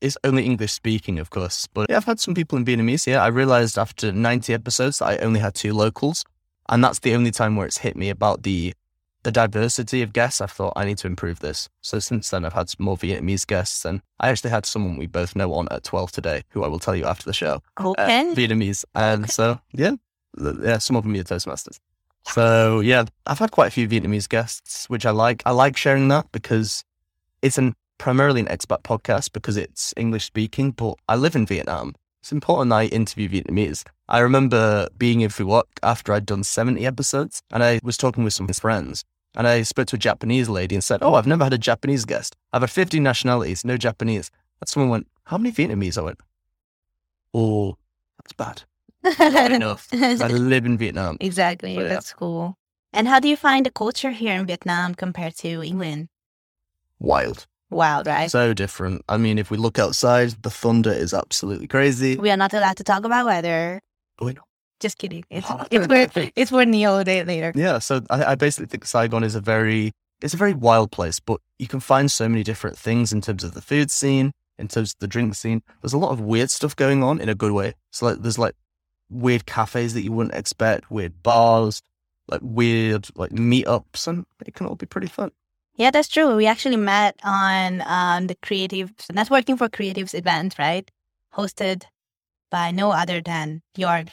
[0.00, 3.06] it's only English speaking, of course, but yeah, I've had some people in Vietnamese.
[3.06, 6.24] Yeah, I realized after 90 episodes that I only had two locals,
[6.68, 8.74] and that's the only time where it's hit me about the
[9.22, 10.40] the diversity of guests.
[10.40, 11.68] I thought I need to improve this.
[11.82, 15.36] So since then, I've had more Vietnamese guests, and I actually had someone we both
[15.36, 17.62] know on at 12 today, who I will tell you after the show.
[17.78, 18.30] Okay.
[18.30, 19.96] Uh, Vietnamese, and so yeah,
[20.38, 21.78] yeah, some of them are Toastmasters.
[22.24, 25.42] So yeah, I've had quite a few Vietnamese guests, which I like.
[25.44, 26.84] I like sharing that because
[27.42, 31.94] it's an primarily an expat podcast because it's English speaking, but I live in Vietnam.
[32.22, 33.84] It's important I interview Vietnamese.
[34.08, 38.24] I remember being in Phu Quoc after I'd done 70 episodes and I was talking
[38.24, 41.14] with some of his friends and I spoke to a Japanese lady and said, Oh,
[41.14, 42.36] I've never had a Japanese guest.
[42.54, 44.30] I've had 50 nationalities, no Japanese.
[44.62, 45.98] And someone went, How many Vietnamese?
[45.98, 46.20] I went,
[47.34, 47.76] Oh,
[48.18, 48.62] that's bad.
[49.18, 49.88] Not enough.
[49.92, 51.18] I live in Vietnam.
[51.20, 51.74] Exactly.
[51.76, 51.88] But, yeah.
[51.88, 52.56] That's cool.
[52.94, 56.08] And how do you find the culture here in Vietnam compared to England?
[56.98, 57.46] Wild.
[57.70, 58.30] Wild, right?
[58.30, 59.04] So different.
[59.08, 62.16] I mean, if we look outside, the thunder is absolutely crazy.
[62.16, 63.80] we are not allowed to talk about weather.
[64.20, 64.42] Oh, I know.
[64.80, 65.24] Just kidding.
[65.30, 67.52] It's it's for it's Neil day later.
[67.54, 71.20] Yeah, so I, I basically think Saigon is a very it's a very wild place,
[71.20, 74.68] but you can find so many different things in terms of the food scene, in
[74.68, 75.62] terms of the drink scene.
[75.80, 77.74] There's a lot of weird stuff going on in a good way.
[77.90, 78.54] So like there's like
[79.08, 81.82] weird cafes that you wouldn't expect, weird bars,
[82.28, 85.30] like weird like meetups, and it can all be pretty fun.
[85.80, 86.36] Yeah, that's true.
[86.36, 90.86] We actually met on um, the creative networking for creatives event, right?
[91.32, 91.84] Hosted
[92.50, 94.04] by no other than your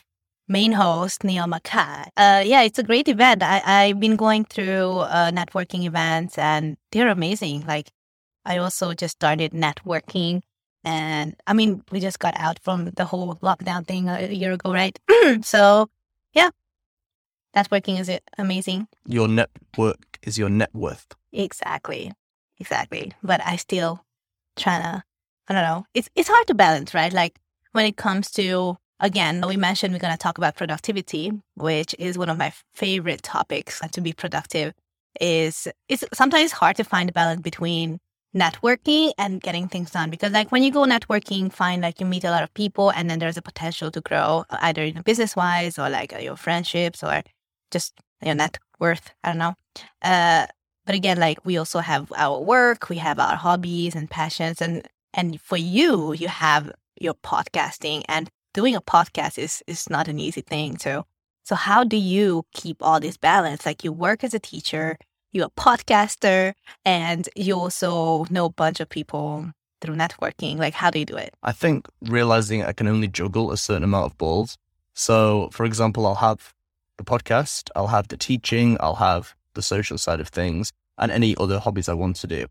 [0.48, 2.10] main host, Neil Mackay.
[2.16, 3.44] Uh, yeah, it's a great event.
[3.44, 7.66] I, I've been going through uh, networking events and they're amazing.
[7.68, 7.92] Like,
[8.46, 10.44] I also just started networking.
[10.86, 14.72] And I mean, we just got out from the whole lockdown thing a year ago,
[14.72, 14.98] right?
[15.42, 15.90] so,
[16.32, 16.52] yeah,
[17.54, 18.88] networking is amazing.
[19.06, 21.17] Your network is your net worth.
[21.38, 22.12] Exactly.
[22.60, 23.14] Exactly.
[23.24, 24.04] But I still
[24.58, 25.04] trying to,
[25.48, 25.86] I don't know.
[25.94, 27.14] It's, it's hard to balance, right?
[27.14, 27.38] Like
[27.74, 32.18] when it comes to, again, we mentioned we're going to talk about productivity, which is
[32.18, 34.74] one of my favorite topics to be productive
[35.22, 38.00] is it's sometimes hard to find a balance between
[38.36, 42.24] networking and getting things done because like when you go networking find like you meet
[42.24, 45.80] a lot of people and then there's a potential to grow either in business wise
[45.80, 47.24] or like your friendships or
[47.72, 49.56] just your net worth i don't know
[50.04, 50.46] uh,
[50.88, 54.88] but again like we also have our work we have our hobbies and passions and
[55.14, 60.20] and for you you have your podcasting and doing a podcast is is not an
[60.20, 60.80] easy thing.
[60.80, 61.06] So
[61.44, 63.66] so how do you keep all this balance?
[63.66, 64.98] Like you work as a teacher
[65.34, 66.54] you're a podcaster
[66.86, 70.58] and you also know a bunch of people through networking.
[70.58, 71.36] Like how do you do it?
[71.44, 74.58] I think realizing I can only juggle a certain amount of balls.
[74.94, 76.54] So, for example, I'll have
[76.98, 81.36] the podcast, I'll have the teaching, I'll have the social side of things, and any
[81.38, 82.46] other hobbies I want to do.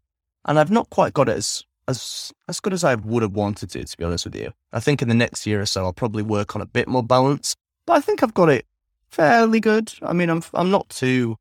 [0.44, 3.70] And I've not quite got it as as as good as I would have wanted
[3.70, 4.52] to, to be honest with you.
[4.72, 7.02] I think in the next year or so, I'll probably work on a bit more
[7.02, 7.56] balance.
[7.86, 8.66] But I think I've got it
[9.08, 9.92] fairly good.
[10.02, 11.36] I mean, I'm I'm not too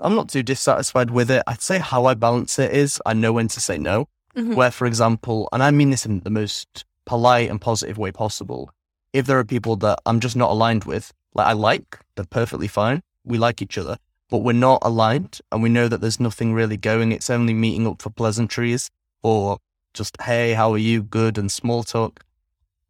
[0.00, 1.42] I'm not too dissatisfied with it.
[1.46, 4.08] I'd say how I balance it is I know when to say no.
[4.36, 4.54] Mhm.
[4.54, 8.70] Where, for example, and I mean this in the most polite and positive way possible,
[9.12, 12.68] if there are people that I'm just not aligned with, like I like, they're perfectly
[12.68, 13.02] fine.
[13.24, 13.98] We like each other,
[14.32, 17.12] but we're not aligned and we know that there's nothing really going.
[17.12, 18.90] It's only meeting up for pleasantries
[19.22, 19.58] or
[19.92, 21.02] just, hey, how are you?
[21.02, 22.24] Good and small talk.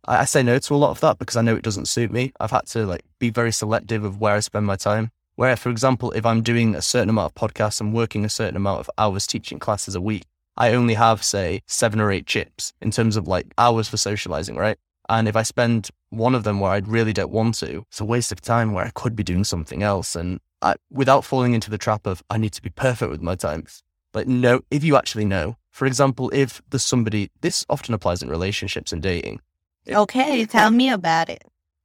[0.05, 2.13] I, I say no to a lot of that because I know it doesn't suit
[2.13, 2.33] me.
[2.39, 5.11] I've had to like be very selective of where I spend my time.
[5.35, 8.55] Where, for example, if I'm doing a certain amount of podcasts and working a certain
[8.55, 10.27] amount of hours teaching classes a week,
[10.57, 14.55] I only have, say, seven or eight chips in terms of like hours for socializing,
[14.55, 14.79] right?
[15.09, 18.05] And if I spend one of them where I really don't want to, it's a
[18.05, 20.15] waste of time where I could be doing something else.
[20.15, 23.35] And I, without falling into the trap of I need to be perfect with my
[23.35, 23.83] times.
[24.15, 28.29] Like, no, if you actually know, for example, if there's somebody, this often applies in
[28.29, 29.41] relationships and dating.
[29.89, 31.43] okay tell me about it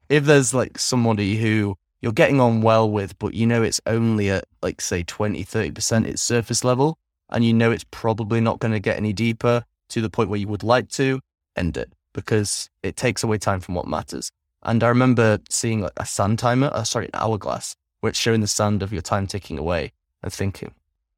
[0.10, 4.30] If there's like somebody who you're getting on well with, but you know it's only
[4.30, 8.74] at like, say, 20, 30% its surface level, and you know it's probably not going
[8.74, 11.20] to get any deeper to the point where you would like to,
[11.56, 14.32] end it because it takes away time from what matters.
[14.64, 18.42] And I remember seeing like a sand timer, uh, sorry, an hourglass, where it's showing
[18.42, 19.92] the sand of your time ticking away
[20.24, 20.74] and thinking,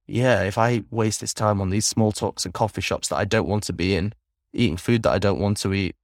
[0.08, 3.26] yeah, if I waste this time on these small talks and coffee shops that I
[3.26, 4.14] don't want to be in,
[4.54, 5.96] eating food that I don't want to eat,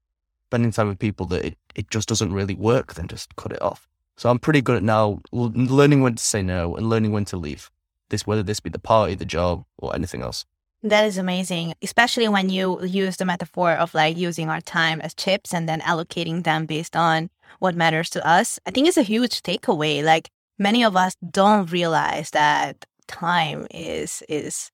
[0.46, 3.62] spending time with people that it, it just doesn't really work, then just cut it
[3.62, 3.88] off.
[4.18, 7.38] So I'm pretty good at now learning when to say no and learning when to
[7.38, 7.72] leave.
[8.10, 10.46] This, whether this be the party, the job, or anything else.
[10.84, 15.16] That is amazing, especially when you use the metaphor of like using our time as
[15.16, 18.60] chips and then allocating them based on what matters to us.
[18.68, 20.04] I think it's a huge takeaway.
[20.04, 24.72] Like many of us don't realize that time is is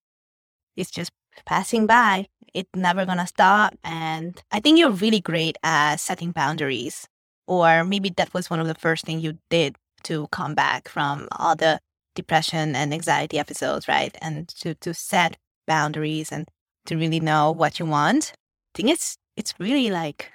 [0.76, 1.12] is just
[1.46, 2.28] passing by.
[2.54, 3.76] It's never gonna stop.
[3.84, 7.08] And I think you're really great at setting boundaries.
[7.48, 11.28] Or maybe that was one of the first things you did to come back from
[11.34, 11.80] all the
[12.16, 14.16] depression and anxiety episodes, right?
[14.22, 16.48] And to to set boundaries and
[16.86, 18.34] to really know what you want.
[18.34, 20.32] I think it's it's really like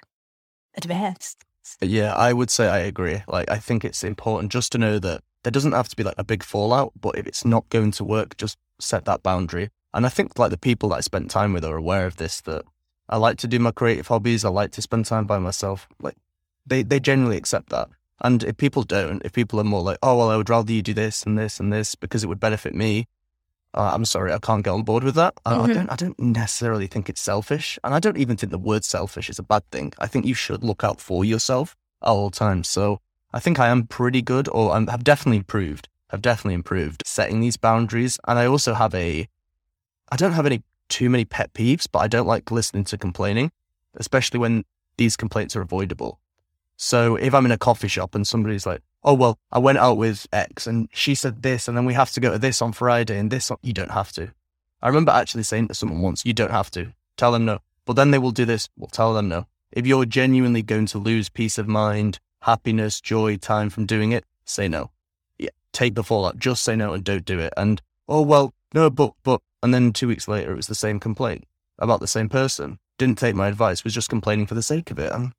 [0.75, 1.43] advanced.
[1.81, 3.23] Yeah, I would say I agree.
[3.27, 6.17] Like, I think it's important just to know that there doesn't have to be like
[6.17, 9.69] a big fallout, but if it's not going to work, just set that boundary.
[9.93, 12.41] And I think like the people that I spent time with are aware of this.
[12.41, 12.63] That
[13.09, 14.43] I like to do my creative hobbies.
[14.43, 15.87] I like to spend time by myself.
[16.01, 16.15] Like,
[16.65, 17.89] they they generally accept that.
[18.21, 20.81] And if people don't, if people are more like, oh well, I would rather you
[20.81, 23.07] do this and this and this because it would benefit me,
[23.73, 25.35] uh, I'm sorry, I can't get on board with that.
[25.45, 25.71] I, Mm-hmm.
[25.71, 25.89] I don't.
[25.91, 29.39] I don't necessarily think it's selfish, and I don't even think the word selfish is
[29.39, 29.93] a bad thing.
[29.99, 32.67] I think you should look out for yourself at all times.
[32.67, 32.99] So
[33.33, 35.89] I think I am pretty good, or I have definitely improved.
[36.09, 39.27] I've definitely improved setting these boundaries, and I also have a.
[40.09, 43.51] I don't have any too many pet peeves, but I don't like listening to complaining,
[43.95, 44.63] especially when
[44.97, 46.19] these complaints are avoidable.
[46.77, 49.97] So if I'm in a coffee shop and somebody's like, "Oh well, I went out
[49.97, 52.71] with X and she said this, and then we have to go to this on
[52.71, 53.57] Friday and this," on...
[53.61, 54.31] you don't have to.
[54.81, 57.97] I remember actually saying to someone once, "You don't have to tell them no," but
[57.97, 58.69] then they will do this.
[58.77, 59.47] Well, tell them no.
[59.71, 64.25] If you're genuinely going to lose peace of mind, happiness, joy, time from doing it,
[64.45, 64.91] say no.
[65.37, 66.37] Yeah, take the fallout.
[66.37, 67.53] Just say no and don't do it.
[67.57, 70.99] And oh well, no, but but, and then two weeks later, it was the same
[70.99, 71.45] complaint
[71.79, 72.79] about the same person.
[72.97, 73.83] Didn't take my advice.
[73.83, 75.11] Was just complaining for the sake of it.
[75.11, 75.31] And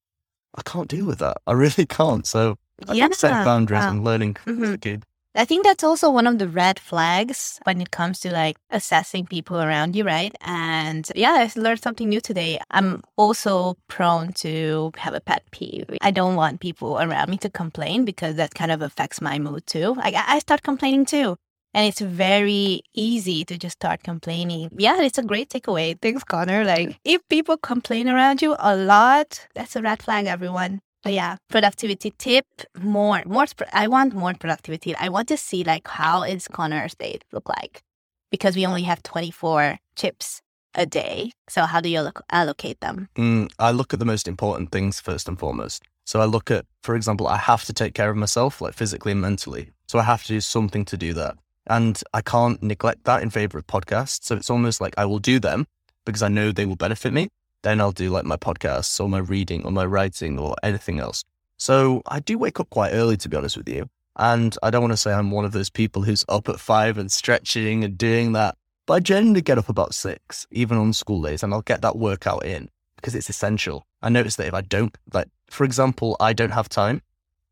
[0.54, 1.38] I can't deal with that.
[1.46, 2.26] I really can't.
[2.26, 2.56] So
[2.88, 3.90] I think set boundaries wow.
[3.90, 4.62] and learning Mhm.
[4.62, 5.04] as a kid.
[5.34, 9.26] I think that's also one of the red flags when it comes to like assessing
[9.26, 10.34] people around you, right?
[10.40, 12.58] And yeah, I learned something new today.
[12.70, 15.86] I'm also prone to have a pet peeve.
[16.00, 19.66] I don't want people around me to complain because that kind of affects my mood
[19.66, 19.94] too.
[19.98, 21.36] I I start complaining too.
[21.74, 24.70] And it's very easy to just start complaining.
[24.76, 26.00] Yeah, it's a great takeaway.
[26.00, 26.64] Thanks, Connor.
[26.64, 30.80] Like, if people complain around you a lot, that's a red flag, everyone.
[31.02, 32.46] But yeah, productivity tip
[32.78, 33.46] more, more.
[33.72, 34.94] I want more productivity.
[34.96, 37.82] I want to see like how is Connor's day look like,
[38.30, 40.42] because we only have twenty four chips
[40.74, 41.30] a day.
[41.48, 43.08] So how do you alloc- allocate them?
[43.16, 45.82] Mm, I look at the most important things first and foremost.
[46.04, 49.12] So I look at, for example, I have to take care of myself, like physically
[49.12, 49.70] and mentally.
[49.88, 51.37] So I have to do something to do that.
[51.66, 54.24] And I can't neglect that in favor of podcasts.
[54.24, 55.66] So it's almost like I will do them
[56.06, 57.28] because I know they will benefit me.
[57.62, 61.25] Then I'll do like my podcasts or my reading or my writing or anything else.
[61.57, 63.88] So I do wake up quite early, to be honest with you.
[64.16, 66.99] And I don't want to say I'm one of those people who's up at five
[66.99, 68.57] and stretching and doing that.
[68.87, 71.97] But I generally get up about six, even on school days, and I'll get that
[71.97, 73.87] workout in because it's essential.
[74.03, 77.03] I notice that if I don't, like, for example, I don't have time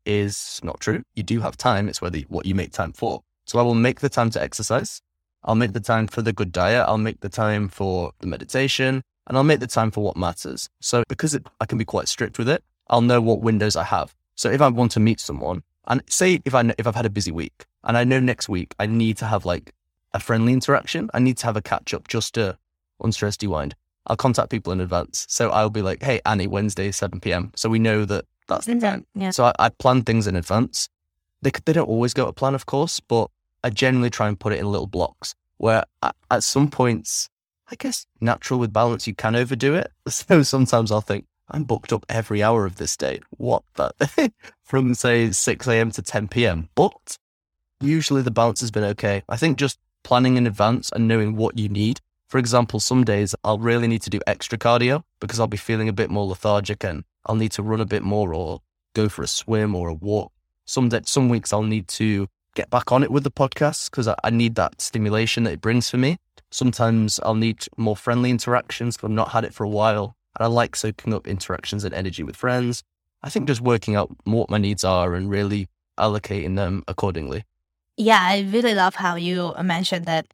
[0.05, 1.03] is not true.
[1.15, 1.89] You do have time.
[1.89, 3.23] It's whether what you make time for.
[3.45, 5.01] So I will make the time to exercise.
[5.43, 6.85] I'll make the time for the good diet.
[6.87, 10.69] I'll make the time for the meditation and I'll make the time for what matters.
[10.79, 13.83] So because it, I can be quite strict with it, I'll know what windows I
[13.83, 14.15] have.
[14.35, 17.09] So if I want to meet someone and say if I if I've had a
[17.09, 19.73] busy week and I know next week I need to have like
[20.13, 22.57] a friendly interaction, I need to have a catch up just to
[23.03, 23.75] unstress rewind.
[24.07, 25.25] I'll contact people in advance.
[25.29, 27.51] So I'll be like, hey, Annie, Wednesday, 7 p.m.
[27.55, 29.05] So we know that that's the time.
[29.13, 29.31] Yeah.
[29.31, 30.87] So I, I plan things in advance.
[31.41, 33.29] They, they don't always go to plan, of course, but
[33.63, 35.83] I generally try and put it in little blocks where
[36.31, 37.29] at some points,
[37.69, 39.91] I guess natural with balance, you can overdo it.
[40.09, 43.21] So sometimes I'll think, I'm booked up every hour of this day.
[43.31, 43.91] What the?
[44.63, 45.91] From say 6 a.m.
[45.91, 46.69] to 10 p.m.
[46.75, 47.17] But
[47.79, 49.23] usually the balance has been okay.
[49.29, 52.01] I think just planning in advance and knowing what you need.
[52.27, 55.87] For example, some days I'll really need to do extra cardio because I'll be feeling
[55.87, 58.61] a bit more lethargic and I'll need to run a bit more or
[58.93, 60.33] go for a swim or a walk.
[60.65, 64.07] Some da some weeks I'll need to get back on it with the podcast because
[64.07, 66.17] I, I need that stimulation that it brings for me.
[66.51, 70.15] Sometimes I'll need more friendly interactions because I've not had it for a while.
[70.37, 72.83] And I like soaking up interactions and energy with friends.
[73.23, 75.67] I think just working out what my needs are and really
[75.97, 77.43] allocating them accordingly.
[77.97, 80.27] Yeah, I really love how you mentioned that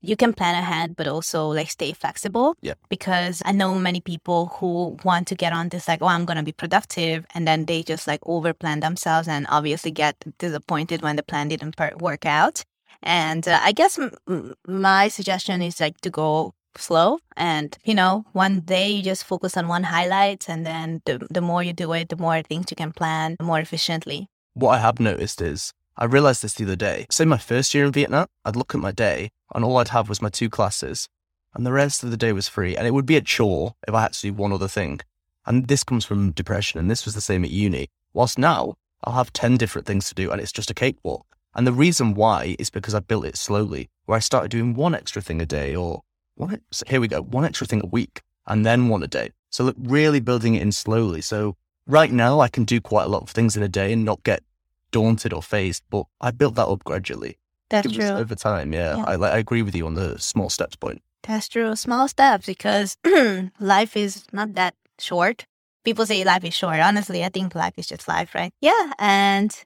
[0.00, 2.56] you can plan ahead, but also like stay flexible.
[2.62, 2.74] Yeah.
[2.88, 6.38] Because I know many people who want to get on this, like, oh, I'm going
[6.38, 7.26] to be productive.
[7.34, 11.48] And then they just like over plan themselves and obviously get disappointed when the plan
[11.48, 12.64] didn't work out.
[13.02, 18.24] And uh, I guess m- my suggestion is like to go slow and, you know,
[18.32, 20.48] one day you just focus on one highlight.
[20.48, 23.58] And then the, the more you do it, the more things you can plan more
[23.60, 24.28] efficiently.
[24.54, 27.06] what I have noticed is I realized this the other day.
[27.10, 30.08] Say my first year in Vietnam, I'd look at my day and all I'd have
[30.08, 31.08] was my two classes
[31.54, 32.76] and the rest of the day was free.
[32.76, 35.00] And it would be a chore if I had to do one other thing.
[35.46, 36.78] And this comes from depression.
[36.80, 37.88] And this was the same at uni.
[38.12, 38.74] Whilst now
[39.04, 41.24] I'll have 10 different things to do and it's just a cakewalk.
[41.56, 44.94] And the reason why is because I built it slowly, where I started doing one
[44.94, 46.02] extra thing a day or
[46.34, 49.30] one, here we go, one extra thing a week and then one a day.
[49.50, 51.22] So look, really building it in slowly.
[51.22, 54.04] So right now I can do quite a lot of things in a day and
[54.04, 54.42] not get
[54.90, 57.38] daunted or fazed, but I built that up gradually.
[57.70, 58.04] That's true.
[58.04, 58.98] Over time, yeah.
[58.98, 59.04] Yeah.
[59.04, 61.02] I, I agree with you on the small steps point.
[61.22, 61.74] That's true.
[61.74, 62.96] Small steps because
[63.60, 65.46] life is not that short.
[65.84, 66.80] People say life is short.
[66.80, 68.52] Honestly, I think life is just life, right?
[68.60, 68.92] Yeah.
[68.98, 69.56] And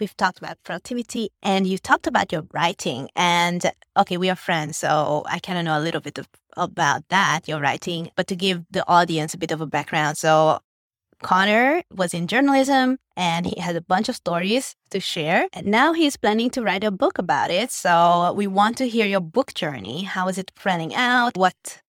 [0.00, 3.08] we've talked about productivity and you talked about your writing.
[3.16, 4.78] And okay, we are friends.
[4.78, 8.10] So I kind of know a little bit of, about that, your writing.
[8.16, 10.18] But to give the audience a bit of a background.
[10.18, 10.60] So
[11.22, 15.46] Connor was in journalism and he had a bunch of stories to share.
[15.52, 17.70] And now he's planning to write a book about it.
[17.70, 20.02] So we want to hear your book journey.
[20.04, 21.36] How is it planning out?
[21.36, 21.82] What?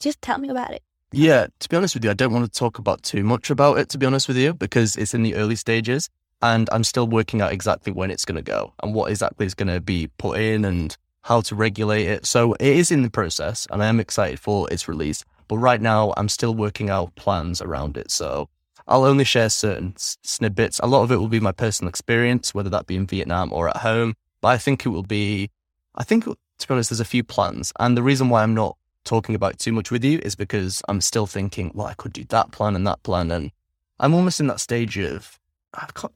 [0.00, 0.82] Just tell me about it.
[1.12, 3.78] Yeah, to be honest with you, I don't want to talk about too much about
[3.78, 6.10] it, to be honest with you, because it's in the early stages
[6.42, 9.54] and I'm still working out exactly when it's going to go and what exactly is
[9.54, 12.26] going to be put in and how to regulate it.
[12.26, 15.24] So it is in the process and I am excited for its release.
[15.48, 18.10] But right now, I'm still working out plans around it.
[18.10, 18.48] So
[18.86, 20.80] I'll only share certain snippets.
[20.80, 23.68] A lot of it will be my personal experience, whether that be in Vietnam or
[23.68, 24.14] at home.
[24.40, 25.50] But I think it will be,
[25.94, 26.36] I think, to
[26.68, 27.72] be honest, there's a few plans.
[27.78, 31.00] And the reason why I'm not talking about too much with you is because I'm
[31.00, 33.30] still thinking, well, I could do that plan and that plan.
[33.30, 33.50] And
[33.98, 35.38] I'm almost in that stage of,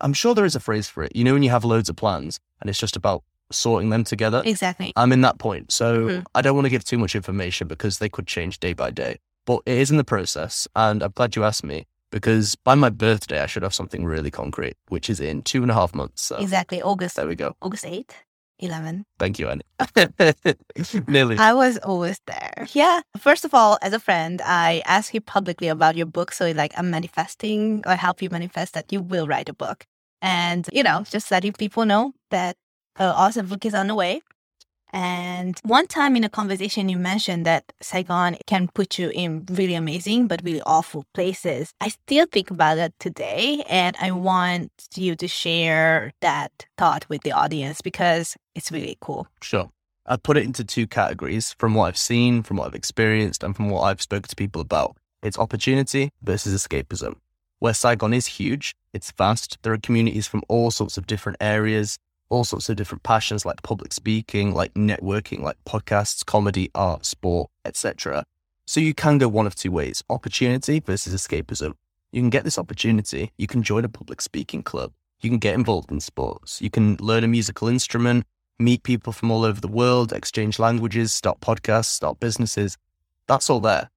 [0.00, 1.14] I'm sure there is a phrase for it.
[1.14, 4.42] You know, when you have loads of plans and it's just about sorting them together.
[4.44, 4.92] Exactly.
[4.96, 5.72] I'm in that point.
[5.72, 6.24] So Mhm.
[6.34, 9.18] I don't want to give too much information because they could change day by day.
[9.46, 10.68] But it is in the process.
[10.76, 14.30] And I'm glad you asked me because by my birthday, I should have something really
[14.30, 16.22] concrete, which is in two and a half months.
[16.22, 16.82] So Exactly.
[16.82, 17.16] August.
[17.16, 17.56] there we go.
[17.62, 18.11] August 8th,
[18.61, 19.04] 11.
[19.18, 19.62] Thank you, Annie.
[21.06, 21.36] Nearly.
[21.38, 22.66] I was always there.
[22.72, 23.00] Yeah.
[23.16, 26.32] First of all, as a friend, I asked you publicly about your book.
[26.32, 29.84] So, like, I'm manifesting or help you manifest that you will write a book.
[30.20, 32.56] And, you know, just letting people know that
[32.98, 34.20] uh, an awesome book is on the way.
[34.93, 39.74] And one time in a conversation, you mentioned that Saigon can put you in really
[39.74, 41.72] amazing but really awful places.
[41.80, 43.64] I still think about that today.
[43.68, 49.26] And I want you to share that thought with the audience because it's really cool.
[49.43, 49.70] Sure.
[50.07, 53.55] I'd put it into two categories from what I've seen, from what I've experienced, and
[53.55, 54.97] from what I've spoken to people about.
[55.22, 57.16] It's opportunity versus escapism.
[57.59, 59.59] Where Saigon is huge, it's vast.
[59.62, 63.62] There are communities from all sorts of different areas, all sorts of different passions like
[63.62, 68.24] public speaking, like networking, like podcasts, comedy, art, sport, etc.
[68.66, 71.74] So you can go one of two ways opportunity versus escapism.
[72.12, 75.54] You can get this opportunity, you can join a public speaking club, you can get
[75.54, 78.24] involved in sports, you can learn a musical instrument,
[78.58, 82.76] meet people from all over the world, exchange languages, start podcasts, start businesses.
[83.26, 83.90] That's all there.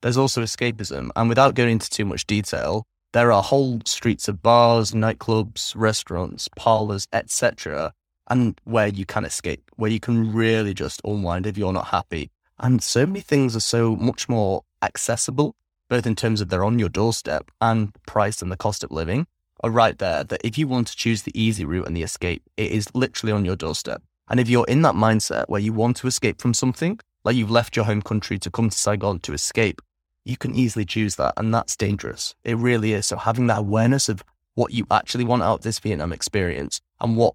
[0.00, 1.10] There's also escapism.
[1.16, 6.48] And without going into too much detail, there are whole streets of bars, nightclubs, restaurants,
[6.56, 7.92] parlors, etc.
[8.28, 12.30] And where you can escape, where you can really just unwind if you're not happy.
[12.58, 15.54] And so many things are so much more accessible,
[15.88, 19.26] both in terms of they're on your doorstep and price and the cost of living
[19.60, 20.24] are right there.
[20.24, 23.32] That if you want to choose the easy route and the escape, it is literally
[23.32, 24.02] on your doorstep.
[24.28, 27.50] And if you're in that mindset where you want to escape from something, like you've
[27.50, 29.80] left your home country to come to Saigon to escape,
[30.28, 31.34] you can easily choose that.
[31.36, 32.34] And that's dangerous.
[32.44, 33.06] It really is.
[33.06, 34.22] So having that awareness of
[34.54, 37.34] what you actually want out of this Vietnam experience and what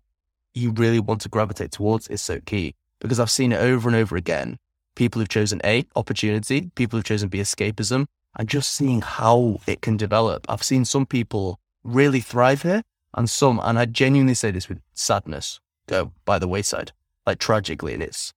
[0.53, 2.75] you really want to gravitate towards is so key.
[2.99, 4.57] Because I've seen it over and over again.
[4.95, 8.05] People who've chosen A, opportunity, people who've chosen B, escapism,
[8.37, 10.45] and just seeing how it can develop.
[10.47, 12.83] I've seen some people really thrive here
[13.15, 16.91] and some, and I genuinely say this with sadness, go by the wayside,
[17.25, 17.95] like tragically.
[17.95, 18.33] And it's,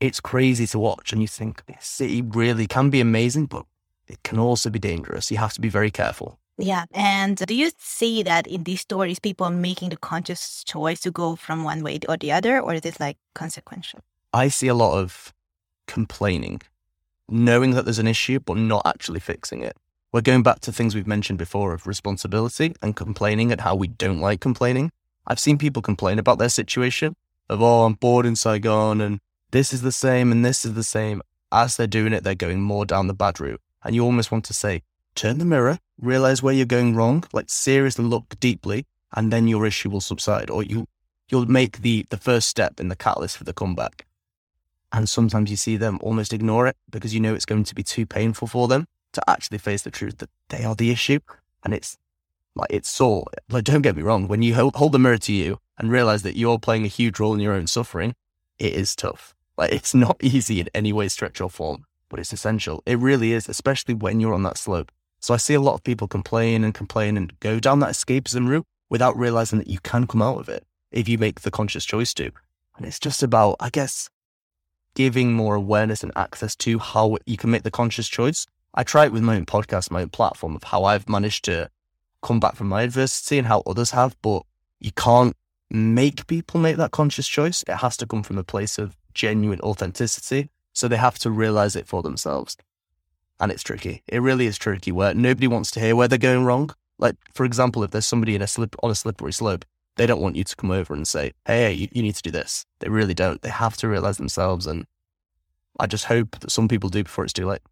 [0.00, 1.12] it's crazy to watch.
[1.12, 3.64] And you think this city really can be amazing, but
[4.08, 5.30] it can also be dangerous.
[5.30, 6.38] You have to be very careful.
[6.58, 6.84] Yeah.
[6.92, 11.10] And do you see that in these stories, people are making the conscious choice to
[11.10, 14.00] go from one way or the other, or is it like consequential?
[14.32, 15.34] I see a lot of
[15.86, 16.62] complaining,
[17.28, 19.76] knowing that there's an issue, but not actually fixing it.
[20.12, 23.88] We're going back to things we've mentioned before of responsibility and complaining and how we
[23.88, 24.92] don't like complaining.
[25.26, 27.16] I've seen people complain about their situation
[27.50, 29.20] of, oh, I'm bored in Saigon and
[29.50, 31.22] this is the same and this is the same.
[31.52, 33.60] As they're doing it, they're going more down the bad route.
[33.84, 34.82] And you almost want to say,
[35.14, 39.64] turn the mirror, realize where you're going wrong, like seriously look deeply, and then your
[39.64, 40.86] issue will subside or you,
[41.28, 44.06] you'll make the, the first step in the catalyst for the comeback.
[44.92, 47.82] And sometimes you see them almost ignore it because you know it's going to be
[47.82, 51.20] too painful for them to actually face the truth that they are the issue.
[51.64, 51.96] And it's
[52.56, 53.26] Like it's sore.
[53.48, 54.28] Like don't get me wrong.
[54.28, 57.20] When you hold, hold the mirror to you and realize that you're playing a huge
[57.20, 58.14] role in your own suffering,
[58.58, 59.34] it is tough.
[59.56, 62.82] Like it's not easy in any way, stretch or form, but it's essential.
[62.86, 64.92] It really is, especially when you're on that slope.
[65.20, 68.48] So I see a lot of people complain and complain and go down that escapism
[68.48, 71.84] route without realizing that you can come out of it if you make the conscious
[71.84, 72.30] choice to.
[72.76, 74.08] And it's just about, I guess,
[74.94, 78.46] giving more awareness and access to how you can make the conscious choice.
[78.74, 81.70] I try it with my own podcast, my own platform of how I've managed to
[82.22, 84.42] come back from my adversity and how others have, but
[84.80, 85.34] you can't
[85.70, 87.64] make people make that conscious choice.
[87.66, 90.50] It has to come from a place of genuine authenticity.
[90.72, 92.56] So they have to realize it for themselves.
[93.40, 94.02] And it's tricky.
[94.06, 96.70] It really is tricky where nobody wants to hear where they're going wrong.
[96.98, 99.64] Like, for example, if there's somebody in a slip on a slippery slope,
[99.96, 102.30] they don't want you to come over and say, Hey, you, you need to do
[102.30, 102.66] this.
[102.80, 103.40] They really don't.
[103.40, 104.66] They have to realize themselves.
[104.66, 104.86] And
[105.80, 107.62] I just hope that some people do before it's too late.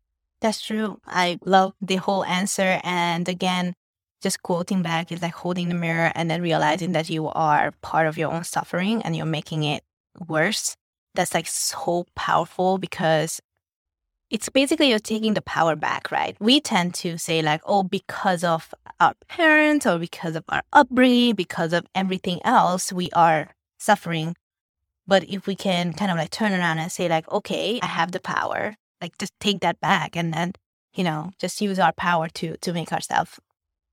[0.41, 1.01] That's true.
[1.07, 2.81] I love the whole answer.
[2.83, 3.75] And again,
[4.23, 8.07] just quoting back is like holding the mirror and then realizing that you are part
[8.07, 9.83] of your own suffering and you're making it
[10.27, 10.77] worse.
[11.15, 13.41] That's like so powerful because
[14.31, 16.37] it's basically you're taking the power back, right?
[16.41, 21.35] We tend to say, like, oh, because of our parents or because of our upbringing,
[21.35, 24.35] because of everything else, we are suffering.
[25.07, 28.13] But if we can kind of like turn around and say, like, okay, I have
[28.13, 30.55] the power, like just take that back and then,
[30.95, 33.39] you know, just use our power to to make ourselves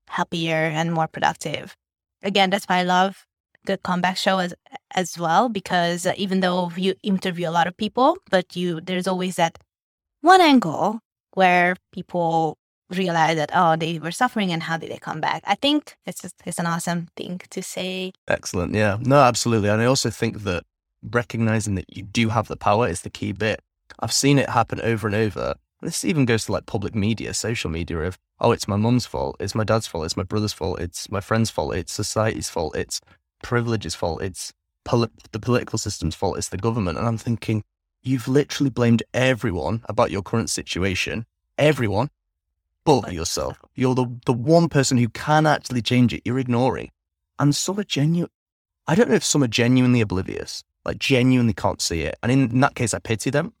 [0.08, 1.76] happier and more productive.
[2.22, 3.26] Again, that's why I love
[3.64, 4.54] the comeback show as
[4.94, 9.06] as well because uh, even though you interview a lot of people, but you there's
[9.06, 9.58] always that
[10.20, 11.00] one angle
[11.34, 12.58] where people
[12.90, 15.42] realize that oh they were suffering and how did they come back.
[15.46, 18.12] I think it's just it's an awesome thing to say.
[18.28, 18.74] Excellent.
[18.74, 18.98] Yeah.
[19.00, 19.68] No absolutely.
[19.68, 20.64] And i also think that
[21.02, 23.60] recognizing that you do have the power is the key bit.
[24.00, 25.54] I've seen it happen over and over.
[25.80, 29.36] This even goes to like public media social media of oh it's my mum's fault
[29.40, 32.76] it's my dad's fault it's my brother's fault it's my friend's fault it's society's fault
[32.76, 33.00] it's
[33.42, 34.52] privilege's fault it's
[34.84, 37.62] poli- the political system's fault it's the government and i'm thinking
[38.04, 41.24] You've literally blamed everyone about your current situation,
[41.56, 42.10] everyone
[42.84, 43.60] but yourself.
[43.76, 46.22] You're the, the one person who can actually change it.
[46.24, 46.90] You're ignoring.
[47.38, 48.30] And some are genuine.
[48.88, 52.16] I don't know if some are genuinely oblivious, like genuinely can't see it.
[52.24, 53.52] And in, in that case, I pity them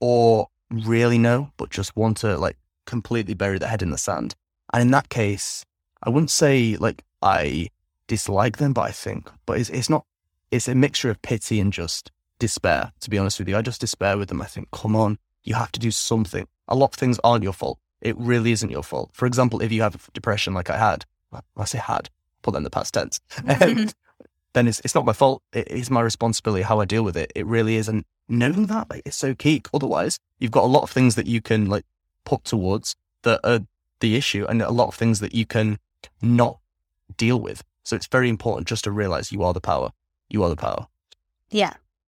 [0.00, 2.56] or really know, but just want to like
[2.86, 4.34] completely bury their head in the sand.
[4.72, 5.66] And in that case,
[6.02, 7.68] I wouldn't say like I
[8.12, 10.04] dislike them, but I think, but it's, it's not,
[10.50, 13.56] it's a mixture of pity and just despair, to be honest with you.
[13.56, 14.42] I just despair with them.
[14.42, 16.46] I think, come on, you have to do something.
[16.68, 17.78] A lot of things aren't your fault.
[18.02, 19.08] It really isn't your fault.
[19.14, 21.06] For example, if you have depression like I had,
[21.56, 22.10] I say had,
[22.42, 23.88] put that in the past tense, um,
[24.52, 25.42] then it's, it's not my fault.
[25.54, 27.32] It is my responsibility how I deal with it.
[27.34, 27.88] It really is.
[27.88, 29.62] And knowing that like, it's so key.
[29.72, 31.86] Otherwise, you've got a lot of things that you can like
[32.26, 33.60] put towards that are
[34.00, 35.78] the issue and a lot of things that you can
[36.20, 36.58] not
[37.16, 37.64] deal with.
[37.84, 39.90] So it's very important just to realize you are the power.
[40.28, 40.86] You are the power.
[41.50, 41.74] Yeah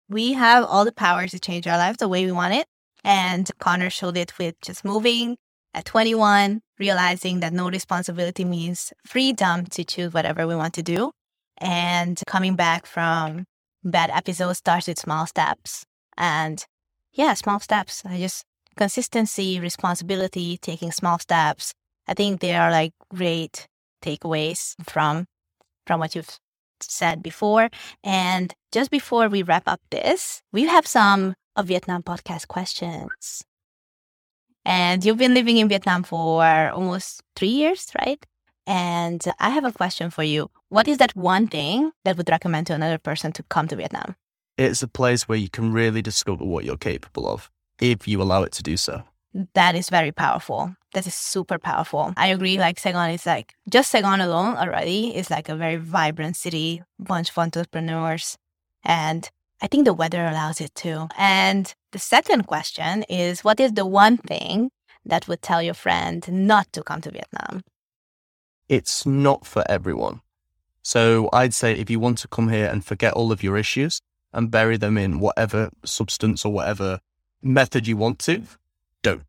[0.08, 2.66] we have all the power to change our lives the way we want it.
[3.04, 5.36] And Connor showed it with just moving
[5.74, 11.12] at 21, realizing that no responsibility means freedom to choose whatever we want to do.
[11.58, 13.44] And coming back from
[13.84, 15.84] bad episodes starts with small steps.
[16.16, 16.64] And
[17.12, 18.02] yeah, small steps.
[18.04, 18.44] I just
[18.76, 21.72] consistency, responsibility, taking small steps.
[22.08, 23.66] I think they are like great
[24.02, 25.26] takeaways from
[25.86, 26.38] from what you've
[26.80, 27.70] said before.
[28.04, 33.44] And just before we wrap up this, we have some of Vietnam podcast questions.
[34.64, 38.24] And you've been living in Vietnam for almost three years, right?
[38.66, 40.50] And I have a question for you.
[40.70, 44.16] What is that one thing that would recommend to another person to come to Vietnam?
[44.58, 48.42] It's a place where you can really discover what you're capable of if you allow
[48.42, 49.04] it to do so
[49.54, 50.74] that is very powerful.
[50.96, 52.14] That is super powerful.
[52.16, 52.56] I agree.
[52.56, 57.28] Like Saigon is like just Saigon alone already is like a very vibrant city, bunch
[57.28, 58.38] of entrepreneurs,
[58.82, 59.28] and
[59.60, 61.08] I think the weather allows it too.
[61.18, 64.70] And the second question is, what is the one thing
[65.04, 67.60] that would tell your friend not to come to Vietnam?
[68.70, 70.22] It's not for everyone.
[70.80, 74.00] So I'd say if you want to come here and forget all of your issues
[74.32, 77.00] and bury them in whatever substance or whatever
[77.42, 78.44] method you want to,
[79.02, 79.24] don't.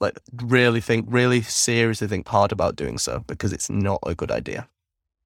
[0.00, 4.30] Like, really think, really seriously think hard about doing so because it's not a good
[4.30, 4.68] idea.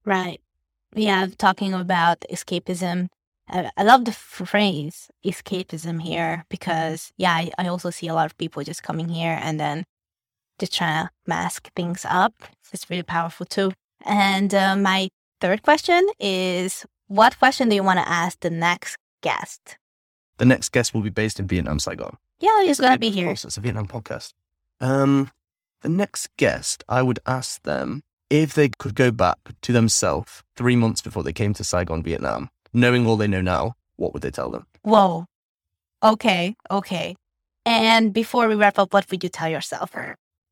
[0.03, 0.41] Right.
[0.93, 3.07] Yeah, talking about escapism.
[3.49, 8.25] I, I love the phrase escapism here because, yeah, I, I also see a lot
[8.25, 9.85] of people just coming here and then
[10.59, 12.33] just trying to mask things up.
[12.71, 13.71] It's really powerful too.
[14.05, 15.09] And uh, my
[15.41, 19.77] third question is what question do you want to ask the next guest?
[20.37, 22.17] The next guest will be based in Vietnam, Saigon.
[22.39, 23.29] Yeah, he's gonna be here.
[23.31, 24.33] it's a Vietnam podcast.
[24.79, 25.31] Um,
[25.81, 30.75] the next guest, I would ask them if they could go back to themselves three
[30.75, 34.31] months before they came to Saigon, Vietnam, knowing all they know now, what would they
[34.31, 34.65] tell them?
[34.81, 35.25] Whoa.
[36.03, 36.55] Okay.
[36.69, 37.15] Okay.
[37.65, 39.91] And before we wrap up, what would you tell yourself?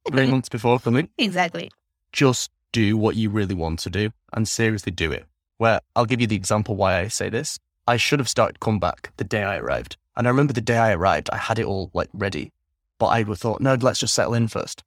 [0.10, 1.70] Three months before coming, Exactly.
[2.12, 5.26] just do what you really want to do and seriously do it.
[5.58, 7.60] Where I'll give you the example why I say this.
[7.86, 9.98] I should have started comeback the day I arrived.
[10.16, 12.52] And I remember the day I arrived, I had it all like ready.
[13.04, 14.82] But I would thought, no, let's just settle in first.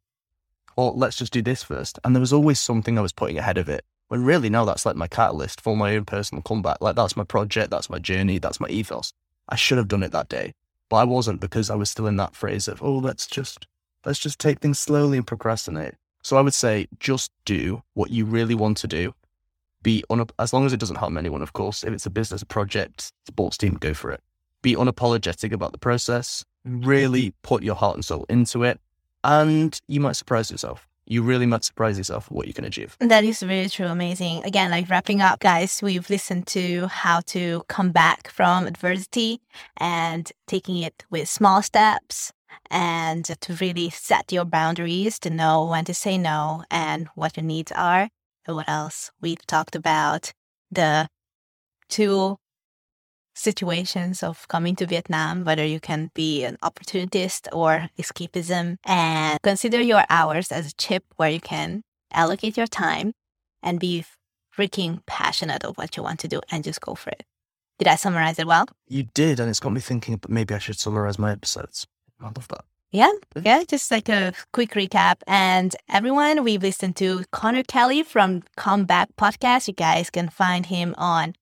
[0.74, 1.98] Or let's just do this first.
[2.02, 3.84] And there was always something I was putting ahead of it.
[4.08, 6.78] When really now that's like my catalyst for my own personal comeback.
[6.80, 9.12] Like that's my project, that's my journey, that's my ethos.
[9.50, 10.54] I should have done it that day.
[10.88, 13.66] But I wasn't because I was still in that phrase of, oh, let's just
[14.06, 15.96] let's just take things slowly and procrastinate.
[16.22, 19.14] So I would say just do what you really want to do.
[19.82, 21.84] Be on as long as it doesn't harm anyone, of course.
[21.84, 24.22] If it's a business project, sports team, go for it.
[24.62, 26.46] Be unapologetic about the process.
[26.66, 27.38] Really mm-hmm.
[27.42, 28.80] put your heart and soul into it,
[29.24, 30.88] and you might surprise yourself.
[31.08, 32.96] You really might surprise yourself what you can achieve.
[32.98, 33.86] That is really true.
[33.86, 34.42] Amazing.
[34.44, 39.40] Again, like wrapping up, guys, we've listened to how to come back from adversity
[39.76, 42.32] and taking it with small steps
[42.70, 47.44] and to really set your boundaries to know when to say no and what your
[47.44, 48.08] needs are.
[48.44, 49.12] And what else?
[49.20, 50.32] We've talked about
[50.72, 51.08] the
[51.88, 52.38] two
[53.36, 59.80] situations of coming to Vietnam, whether you can be an opportunist or escapism, and consider
[59.80, 61.82] your hours as a chip where you can
[62.12, 63.12] allocate your time
[63.62, 64.04] and be
[64.56, 67.22] freaking passionate of what you want to do and just go for it.
[67.78, 68.66] Did I summarize it well?
[68.88, 70.16] You did, and it's got me thinking.
[70.16, 71.86] But maybe I should summarize my episodes.
[72.20, 72.64] I love that.
[72.90, 73.12] Yeah,
[73.42, 75.16] yeah, just like a quick recap.
[75.26, 79.68] And everyone, we've listened to Connor Kelly from Comeback Podcast.
[79.68, 81.34] You guys can find him on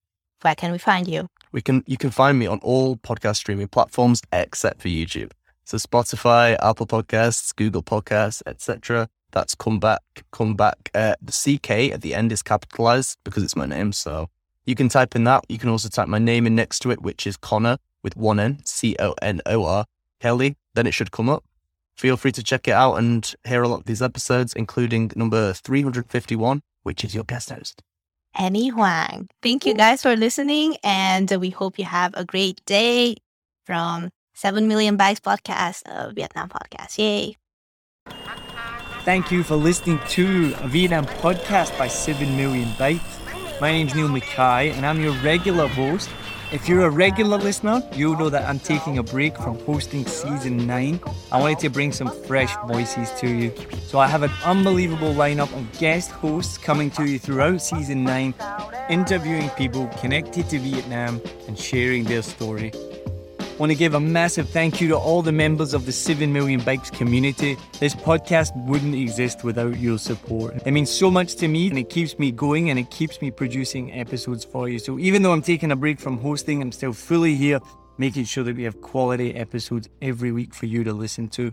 [0.42, 1.28] where can we find you?
[1.54, 5.30] We can you can find me on all podcast streaming platforms except for YouTube.
[5.62, 9.08] So Spotify, Apple Podcasts, Google Podcasts, etc.
[9.30, 10.00] That's come comeback,
[10.32, 10.90] comeback.
[10.92, 13.92] Uh, the CK at the end is capitalized because it's my name.
[13.92, 14.30] So
[14.66, 15.44] you can type in that.
[15.48, 18.40] You can also type my name in next to it, which is Connor with one
[18.40, 19.86] N, C O N O R
[20.18, 20.56] Kelly.
[20.74, 21.44] Then it should come up.
[21.94, 25.52] Feel free to check it out and hear a lot of these episodes, including number
[25.52, 27.80] 351, which is your guest host.
[28.34, 29.28] Annie Huang.
[29.42, 33.16] Thank you guys for listening, and we hope you have a great day
[33.64, 36.98] from 7 Million Bikes Podcast, a Vietnam podcast.
[36.98, 37.36] Yay.
[39.04, 43.20] Thank you for listening to a Vietnam podcast by 7 Million Bikes.
[43.60, 46.08] My name's Neil Mackay, and I'm your regular host.
[46.54, 50.68] If you're a regular listener, you'll know that I'm taking a break from hosting season
[50.68, 51.00] 9.
[51.32, 53.52] I wanted to bring some fresh voices to you.
[53.88, 58.34] So I have an unbelievable lineup of guest hosts coming to you throughout season 9,
[58.88, 62.70] interviewing people connected to Vietnam and sharing their story.
[63.56, 66.58] Want to give a massive thank you to all the members of the 7 Million
[66.58, 67.56] Bikes community.
[67.78, 70.56] This podcast wouldn't exist without your support.
[70.66, 73.30] It means so much to me and it keeps me going and it keeps me
[73.30, 74.80] producing episodes for you.
[74.80, 77.60] So even though I'm taking a break from hosting, I'm still fully here
[77.96, 81.52] making sure that we have quality episodes every week for you to listen to.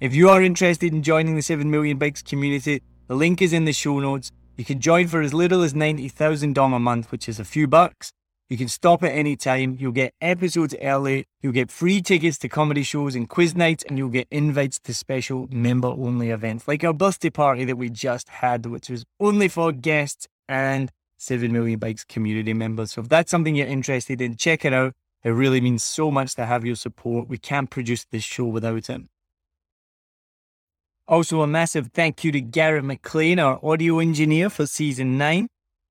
[0.00, 3.64] If you are interested in joining the 7 Million Bikes community, the link is in
[3.64, 4.30] the show notes.
[4.56, 7.66] You can join for as little as 90,000 dong a month, which is a few
[7.66, 8.12] bucks.
[8.52, 9.78] You can stop at any time.
[9.80, 11.24] You'll get episodes early.
[11.40, 14.92] You'll get free tickets to comedy shows and quiz nights, and you'll get invites to
[14.92, 19.48] special member only events like our birthday party that we just had, which was only
[19.48, 22.92] for guests and 7 Million Bikes community members.
[22.92, 24.92] So if that's something you're interested in, check it out.
[25.24, 27.28] It really means so much to have your support.
[27.28, 29.00] We can't produce this show without it.
[31.08, 35.48] Also, a massive thank you to Garrett McLean, our audio engineer for season 9.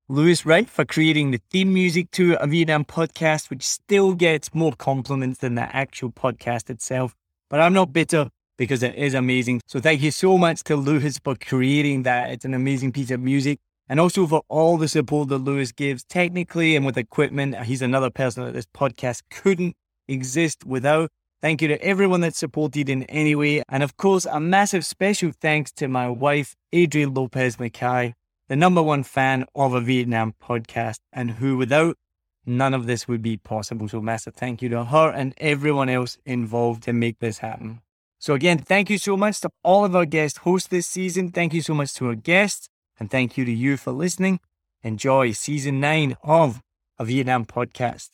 [0.08, 4.72] Lewis Wright for creating the theme music to a Vietnam podcast, which still gets more
[4.72, 7.14] compliments than the actual podcast itself.
[7.48, 8.28] But I'm not bitter
[8.58, 9.60] because it is amazing.
[9.68, 12.30] So thank you so much to Lewis for creating that.
[12.30, 13.60] It's an amazing piece of music.
[13.88, 17.56] And also for all the support that Lewis gives technically and with equipment.
[17.64, 19.76] He's another person that this podcast couldn't
[20.08, 21.10] exist without.
[21.40, 23.62] Thank you to everyone that supported in any way.
[23.68, 28.14] And of course, a massive special thanks to my wife, Adrienne Lopez Mackay,
[28.52, 31.96] the number one fan of a Vietnam podcast, and who without
[32.44, 33.88] none of this would be possible.
[33.88, 37.80] So, massive thank you to her and everyone else involved to make this happen.
[38.18, 41.30] So, again, thank you so much to all of our guest hosts this season.
[41.30, 42.68] Thank you so much to our guests,
[43.00, 44.38] and thank you to you for listening.
[44.82, 46.60] Enjoy season nine of
[46.98, 48.10] a Vietnam podcast.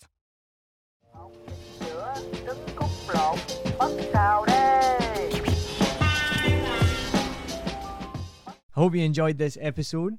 [8.77, 10.17] I hope you enjoyed this episode.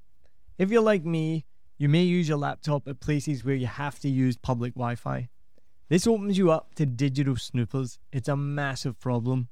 [0.60, 1.46] If you're like me,
[1.78, 5.30] you may use your laptop at places where you have to use public Wi Fi.
[5.88, 7.98] This opens you up to digital snoopers.
[8.12, 9.48] It's a massive problem.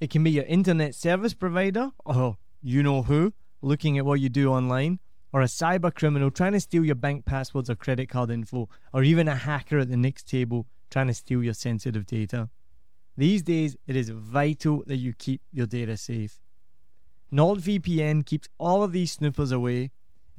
[0.00, 3.32] It can be your internet service provider, or you know who,
[3.62, 4.98] looking at what you do online,
[5.32, 9.04] or a cyber criminal trying to steal your bank passwords or credit card info, or
[9.04, 12.48] even a hacker at the next table trying to steal your sensitive data.
[13.16, 16.40] These days, it is vital that you keep your data safe.
[17.32, 19.92] NordVPN keeps all of these snoopers away.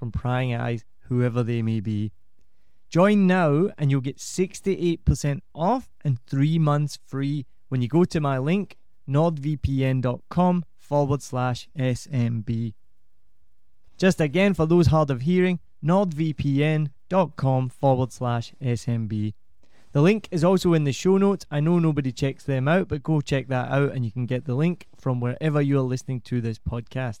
[0.00, 2.10] from prying eyes, whoever they may be.
[2.88, 8.20] Join now and you'll get 68% off and three months free when you go to
[8.20, 8.76] my link,
[9.08, 12.74] nordvpn.com forward slash SMB.
[13.96, 19.34] Just again, for those hard of hearing, nordvpn.com forward slash SMB.
[19.92, 21.46] The link is also in the show notes.
[21.50, 24.46] I know nobody checks them out, but go check that out and you can get
[24.46, 27.20] the link from wherever you are listening to this podcast.